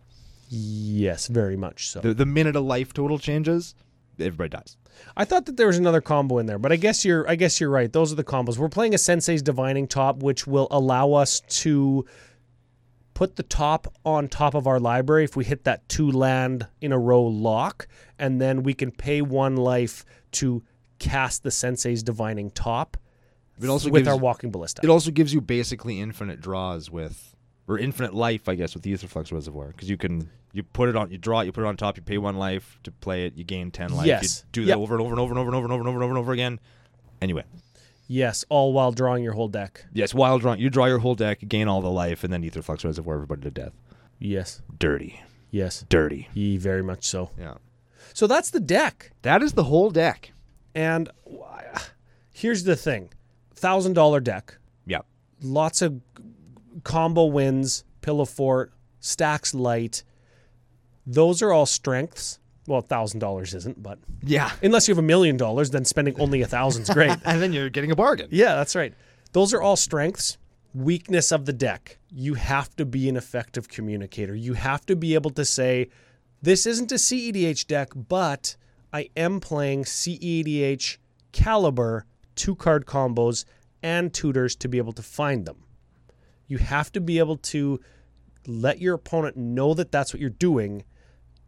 [0.49, 2.01] Yes, very much so.
[2.01, 3.75] The the minute a life total changes,
[4.19, 4.77] everybody dies.
[5.17, 7.59] I thought that there was another combo in there, but I guess you're I guess
[7.59, 7.91] you're right.
[7.91, 8.57] Those are the combos.
[8.57, 12.05] We're playing a Sensei's Divining Top, which will allow us to
[13.13, 16.91] put the top on top of our library if we hit that two land in
[16.91, 17.87] a row lock,
[18.19, 20.63] and then we can pay one life to
[20.99, 22.97] cast the Sensei's Divining Top
[23.61, 24.81] It also with gives, our Walking Ballista.
[24.83, 27.34] it also gives you basically infinite draws with,
[27.67, 30.95] or infinite life, I guess, with the Aetherflux Reservoir because you can you put it
[30.95, 33.25] on, you draw it, you put it on top, you pay one life to play
[33.25, 34.05] it, you gain ten life.
[34.07, 34.43] Yes.
[34.45, 34.77] You do that Yep.
[34.77, 36.09] over and over and over and over and over and over and over and over
[36.11, 36.59] and over again.
[37.21, 37.43] Anyway,
[38.07, 39.85] Yes, all while drawing your whole deck.
[39.91, 42.83] yes, while drawing, you draw your whole deck, gain all the life, and then Aetherflux
[42.85, 43.73] Reservoir everybody to death.
[44.19, 46.29] Yes, Dirty, yes, dirty.
[46.35, 47.31] ye very much so.
[47.37, 47.55] Yeah,
[48.13, 49.11] So that's the deck.
[49.23, 50.31] that is the whole deck.
[50.75, 51.09] And
[52.31, 53.09] here's the thing:
[53.55, 54.99] thousand dollar deck, Yeah,
[55.41, 55.99] lots of
[56.85, 58.71] combo wins, pillow fort,
[59.01, 60.03] stax light.
[61.05, 62.39] Those are all strengths.
[62.67, 66.41] Well, thousand dollars isn't, but yeah, unless you have a million dollars, then spending only
[66.41, 67.17] a thousand's great.
[67.25, 68.27] and then you're getting a bargain.
[68.31, 68.93] Yeah, that's right.
[69.33, 70.37] Those are all strengths.
[70.73, 71.99] Weakness of the deck.
[72.11, 74.33] You have to be an effective communicator.
[74.35, 75.89] You have to be able to say,
[76.41, 78.55] this isn't a CEDH deck, but
[78.91, 80.97] I am playing CEDH
[81.31, 82.05] caliber
[82.35, 83.45] two card combos
[83.83, 85.57] and tutors to be able to find them.
[86.47, 87.79] You have to be able to
[88.47, 90.83] let your opponent know that that's what you're doing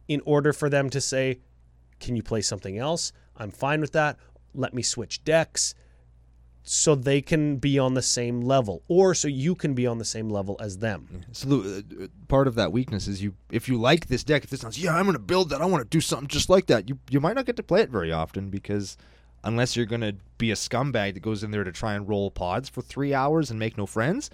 [0.08, 1.40] in order for them to say,
[2.00, 3.12] can you play something else?
[3.36, 4.16] I'm fine with that.
[4.54, 5.74] Let me switch decks
[6.62, 10.04] so they can be on the same level or so you can be on the
[10.04, 11.24] same level as them.
[11.32, 14.50] So the, uh, part of that weakness is you if you like this deck, if
[14.50, 16.88] this sounds yeah, I'm gonna build that, I want to do something just like that.
[16.88, 18.98] You you might not get to play it very often because
[19.44, 22.68] unless you're gonna be a scumbag that goes in there to try and roll pods
[22.68, 24.28] for three hours and make no friends,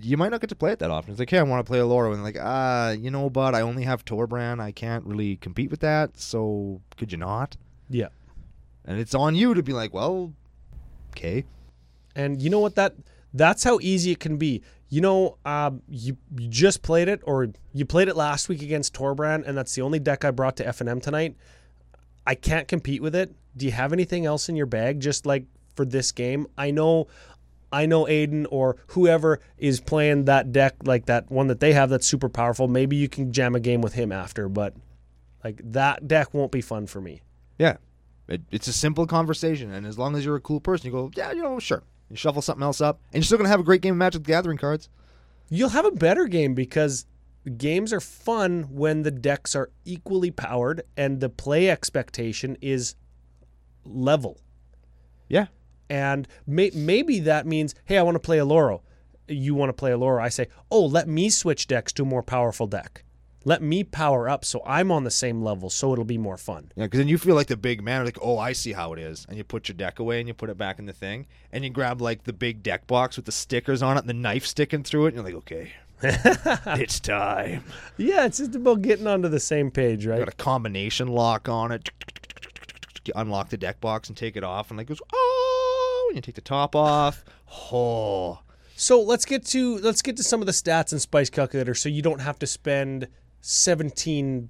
[0.00, 1.12] you might not get to play it that often.
[1.12, 3.54] It's like, hey, I want to play a Oloro, and like, ah, you know, but
[3.54, 6.18] I only have Torbrand, I can't really compete with that.
[6.18, 7.56] So could you not?
[7.88, 8.08] Yeah.
[8.84, 10.32] And it's on you to be like, well,
[11.10, 11.44] okay,
[12.16, 12.94] And you know what that
[13.34, 14.62] that's how easy it can be.
[14.88, 18.94] You know, um, you, you just played it or you played it last week against
[18.94, 21.36] Torbrand and that's the only deck I brought to F&M tonight.
[22.26, 23.34] I can't compete with it.
[23.56, 26.46] Do you have anything else in your bag just like for this game?
[26.58, 27.08] I know
[27.72, 31.90] I know Aiden or whoever is playing that deck like that one that they have
[31.90, 32.68] that's super powerful.
[32.68, 34.74] Maybe you can jam a game with him after, but
[35.42, 37.22] like that deck won't be fun for me.
[37.58, 37.76] Yeah.
[38.28, 41.10] It, it's a simple conversation, and as long as you're a cool person, you go,
[41.14, 41.82] yeah, you know, sure.
[42.08, 44.22] You shuffle something else up, and you're still gonna have a great game of Magic
[44.22, 44.88] the Gathering cards.
[45.48, 47.06] You'll have a better game because
[47.56, 52.94] games are fun when the decks are equally powered and the play expectation is
[53.84, 54.38] level.
[55.28, 55.46] Yeah,
[55.92, 58.80] And may- maybe that means, hey, I want to play Oloro.
[59.28, 60.22] You want to play Oloro.
[60.22, 63.04] I say, oh, let me switch decks to a more powerful deck.
[63.44, 66.72] Let me power up so I'm on the same level so it'll be more fun.
[66.76, 69.00] yeah, because then you feel like the big man, like, oh, I see how it
[69.00, 71.26] is, and you put your deck away and you put it back in the thing,
[71.52, 74.14] and you grab like the big deck box with the stickers on it and the
[74.14, 75.72] knife sticking through it, and you're like, okay,
[76.80, 77.64] it's time.
[77.98, 80.20] Yeah, it's just about getting onto the same page, right?
[80.20, 81.90] Got a combination lock on it.
[83.04, 85.41] You unlock the deck box and take it off, and like goes, oh,
[86.16, 87.24] you take the top off.
[87.72, 88.40] Oh,
[88.76, 91.88] So let's get to let's get to some of the stats in Spice Calculator so
[91.88, 93.08] you don't have to spend
[93.40, 94.48] 17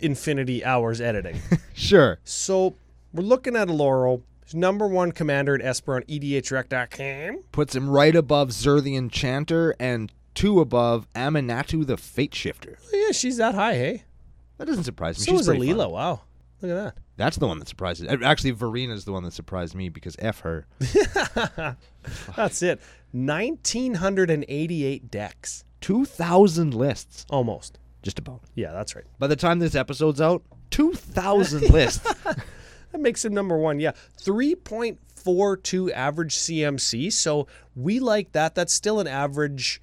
[0.00, 1.40] infinity hours editing.
[1.74, 2.18] sure.
[2.24, 2.76] so
[3.12, 7.44] we're looking at Oloro, who's number one commander at Esper on EDHREC.com.
[7.52, 12.78] puts him right above Zur the Enchanter and two above Aminatou the Fate Shifter.
[12.92, 14.04] Oh, yeah, she's that high, hey?
[14.58, 15.24] That doesn't surprise me.
[15.24, 15.84] So She's is pretty Alila.
[15.84, 15.90] fun.
[15.90, 16.20] Wow.
[16.62, 16.94] Look at that.
[17.16, 18.08] That's the one that surprises.
[18.08, 20.66] uh, Actually, Varina's the one that surprised me because F her.
[22.36, 22.80] That's it.
[23.12, 25.64] 1988 decks.
[25.80, 27.26] 2,000 lists.
[27.30, 27.78] Almost.
[28.02, 28.40] Just about.
[28.54, 29.04] Yeah, that's right.
[29.18, 32.00] By the time this episode's out, 2,000 lists.
[32.24, 33.78] That makes him number one.
[33.80, 33.92] Yeah.
[34.22, 37.12] 3.42 average CMC.
[37.12, 37.46] So
[37.76, 38.54] we like that.
[38.54, 39.80] That's still an average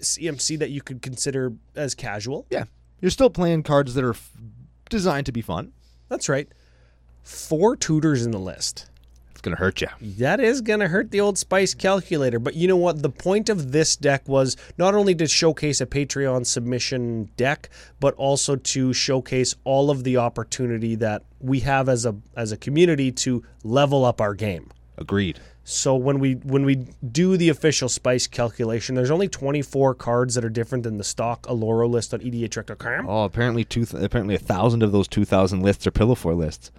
[0.00, 2.46] CMC that you could consider as casual.
[2.50, 2.64] yeah.
[3.00, 4.32] You're still playing cards that are f-
[4.88, 5.72] designed to be fun.
[6.08, 6.48] That's right.
[7.22, 8.88] Four tutors in the list.
[9.38, 9.86] It's going to hurt you.
[10.00, 12.40] That is going to hurt the old spice calculator.
[12.40, 13.02] But you know what?
[13.02, 17.70] The point of this deck was not only to showcase a Patreon submission deck,
[18.00, 22.56] but also to showcase all of the opportunity that we have as a as a
[22.56, 24.70] community to level up our game.
[24.96, 25.38] Agreed.
[25.70, 30.42] So when we when we do the official spice calculation, there's only 24 cards that
[30.42, 33.06] are different than the stock Oloro list on EDHREC.com.
[33.06, 33.84] Oh, apparently two.
[33.84, 36.70] Th- apparently a thousand of those two thousand lists are pillow four lists.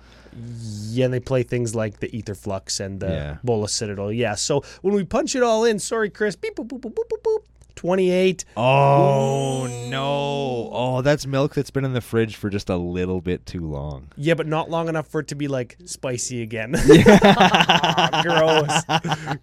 [0.89, 3.37] Yeah, and they play things like the Aetherflux and the Yeah.
[3.43, 4.11] Bolas Citadel.
[4.11, 7.09] Yeah, so when we punch it all in, sorry, Chris, beep, boop, boop, boop, boop,
[7.11, 7.43] boop, boop,
[7.79, 8.43] 28.
[8.57, 10.69] Oh no!
[10.73, 14.09] Oh, that's milk that's been in the fridge for just a little bit too long.
[14.17, 16.71] Yeah, but not long enough for it to be like spicy again.
[18.21, 18.83] Gross.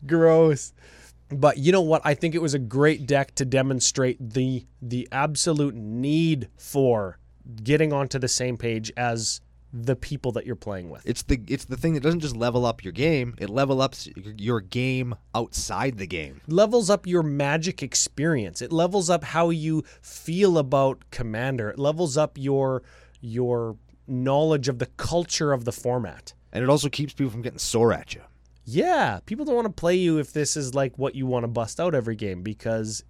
[0.07, 0.75] Gross.
[1.31, 2.03] But you know what?
[2.05, 7.19] I think it was a great deck to demonstrate the the absolute need for
[7.63, 9.41] getting onto the same page as
[9.85, 11.03] the people that you're playing with.
[11.05, 14.09] It's the it's the thing that doesn't just level up your game; it level ups
[14.17, 16.41] your game outside the game.
[16.49, 18.63] levels up your magic experience.
[18.63, 21.71] It levels up how you feel about Commander.
[21.71, 22.83] It levels up your
[23.21, 26.33] your knowledge of the culture of the format.
[26.53, 28.23] And it also keeps people from getting sore at you.
[28.65, 31.49] Yeah, people don't want to play you if this is like what you want to
[31.49, 33.05] bust out every game because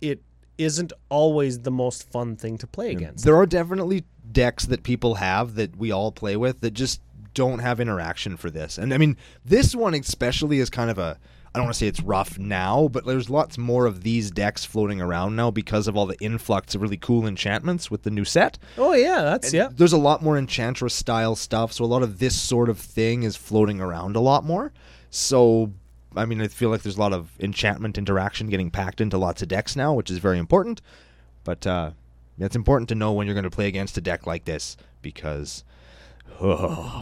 [0.00, 0.22] it
[0.58, 3.24] isn't always the most fun thing to play against.
[3.24, 7.00] There are definitely decks that people have that we all play with that just
[7.34, 8.78] don't have interaction for this.
[8.78, 11.18] And I mean, this one especially is kind of a
[11.54, 14.64] I don't want to say it's rough now, but there's lots more of these decks
[14.64, 18.24] floating around now because of all the influx of really cool enchantments with the new
[18.24, 18.58] set.
[18.78, 19.68] Oh yeah, that's yeah.
[19.70, 23.22] There's a lot more enchantress style stuff, so a lot of this sort of thing
[23.22, 24.72] is floating around a lot more.
[25.10, 25.72] So
[26.16, 29.42] I mean, I feel like there's a lot of enchantment interaction getting packed into lots
[29.42, 30.80] of decks now, which is very important.
[31.44, 31.90] But uh,
[32.38, 35.64] it's important to know when you're going to play against a deck like this because.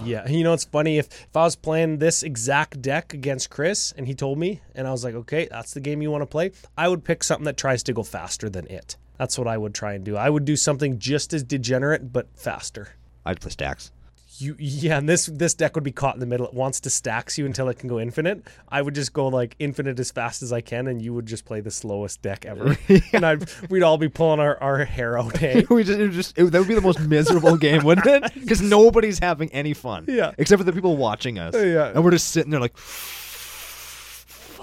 [0.04, 3.92] Yeah, you know it's funny if if I was playing this exact deck against Chris
[3.96, 6.26] and he told me and I was like, "Okay, that's the game you want to
[6.26, 8.96] play." I would pick something that tries to go faster than it.
[9.18, 10.16] That's what I would try and do.
[10.16, 12.94] I would do something just as degenerate but faster.
[13.24, 13.90] I'd play stax.
[14.40, 16.46] You yeah, and this this deck would be caught in the middle.
[16.46, 18.42] It wants to stax you until it can go infinite.
[18.68, 21.44] I would just go like infinite as fast as I can, and you would just
[21.44, 22.76] play the slowest deck ever.
[23.12, 25.30] And I'd we'd all be pulling our, our hair out.
[25.42, 25.62] Eh?
[25.70, 28.32] we just, it just it, that would be the most miserable game, wouldn't it?
[28.40, 30.04] Because nobody's having any fun.
[30.08, 30.32] Yeah.
[30.38, 31.54] Except for the people watching us.
[31.54, 31.92] Yeah.
[31.94, 32.76] And we're just sitting there like,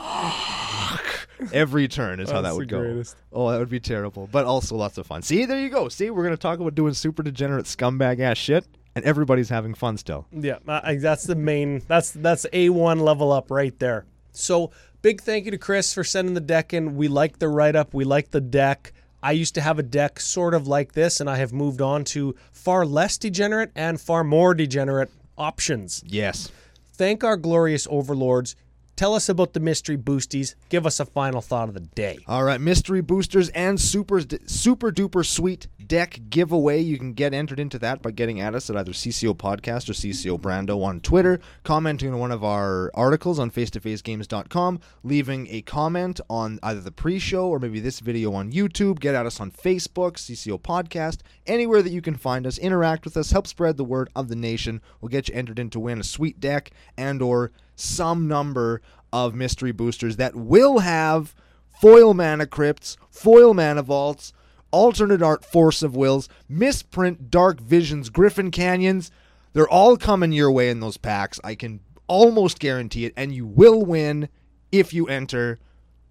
[0.08, 1.28] fuck.
[1.54, 2.80] Every turn is how that would go.
[2.82, 3.16] greatest.
[3.32, 5.22] Oh, that would be terrible, but also lots of fun.
[5.22, 5.88] See, there you go.
[5.90, 8.66] See, we're gonna talk about doing super degenerate scumbag ass shit,
[8.98, 10.28] and everybody's having fun still.
[10.32, 11.82] Yeah, that's the main.
[11.88, 14.06] That's that's a one level up right there.
[14.32, 14.72] So
[15.02, 16.96] big thank you to Chris for sending the deck in.
[16.96, 17.94] We like the write up.
[17.94, 18.94] We like the deck.
[19.24, 22.04] I used to have a deck sort of like this, and I have moved on
[22.06, 26.04] to far less degenerate and far more degenerate options.
[26.06, 26.52] Yes.
[26.94, 28.56] Thank our glorious overlords.
[28.98, 30.56] Tell us about the mystery boosties.
[30.70, 32.18] Give us a final thought of the day.
[32.28, 36.82] All right, mystery boosters and super super duper sweet deck giveaway.
[36.82, 39.94] You can get entered into that by getting at us at either CCO Podcast or
[39.94, 46.20] CCO Brando on Twitter, commenting on one of our articles on face2facegames.com, leaving a comment
[46.28, 49.00] on either the pre-show or maybe this video on YouTube.
[49.00, 52.58] Get at us on Facebook, CCO Podcast, anywhere that you can find us.
[52.58, 54.82] Interact with us, help spread the word of the nation.
[55.00, 58.82] We'll get you entered in to win a sweet deck and or some number
[59.14, 61.34] of mystery boosters that will have
[61.80, 64.34] foil mana crypts, foil mana vaults,
[64.72, 69.12] alternate art force of wills, misprint dark visions, griffin canyons.
[69.54, 71.40] They're all coming your way in those packs.
[71.44, 74.30] I can almost guarantee it, and you will win
[74.72, 75.60] if you enter.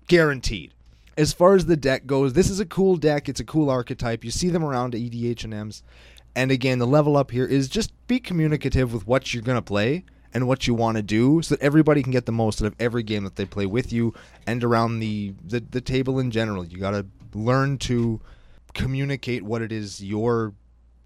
[0.08, 0.72] Guaranteed.
[1.18, 3.28] As far as the deck goes, this is a cool deck.
[3.28, 4.24] It's a cool archetype.
[4.24, 5.82] You see them around EDH and M's.
[6.36, 10.04] And again, the level up here is just be communicative with what you're gonna play
[10.34, 12.74] and what you want to do so that everybody can get the most out of
[12.78, 14.14] every game that they play with you
[14.46, 16.64] and around the, the, the table in general.
[16.64, 18.20] You got to learn to
[18.74, 20.54] communicate what it is you're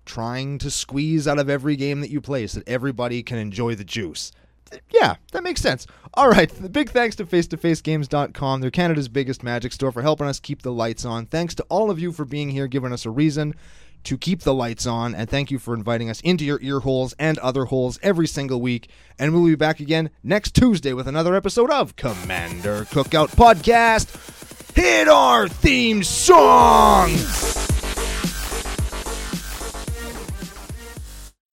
[0.05, 3.75] trying to squeeze out of every game that you play so that everybody can enjoy
[3.75, 4.33] the juice.
[4.91, 5.87] Yeah, that makes sense.
[6.15, 8.61] All right, big thanks to face2facegames.com.
[8.61, 11.27] They're Canada's biggest magic store for helping us keep the lights on.
[11.27, 13.55] Thanks to all of you for being here, giving us a reason
[14.05, 15.15] to keep the lights on.
[15.15, 18.61] And thank you for inviting us into your ear holes and other holes every single
[18.61, 18.89] week.
[19.19, 24.75] And we'll be back again next Tuesday with another episode of Commander Cookout Podcast.
[24.75, 27.11] Hit our theme song!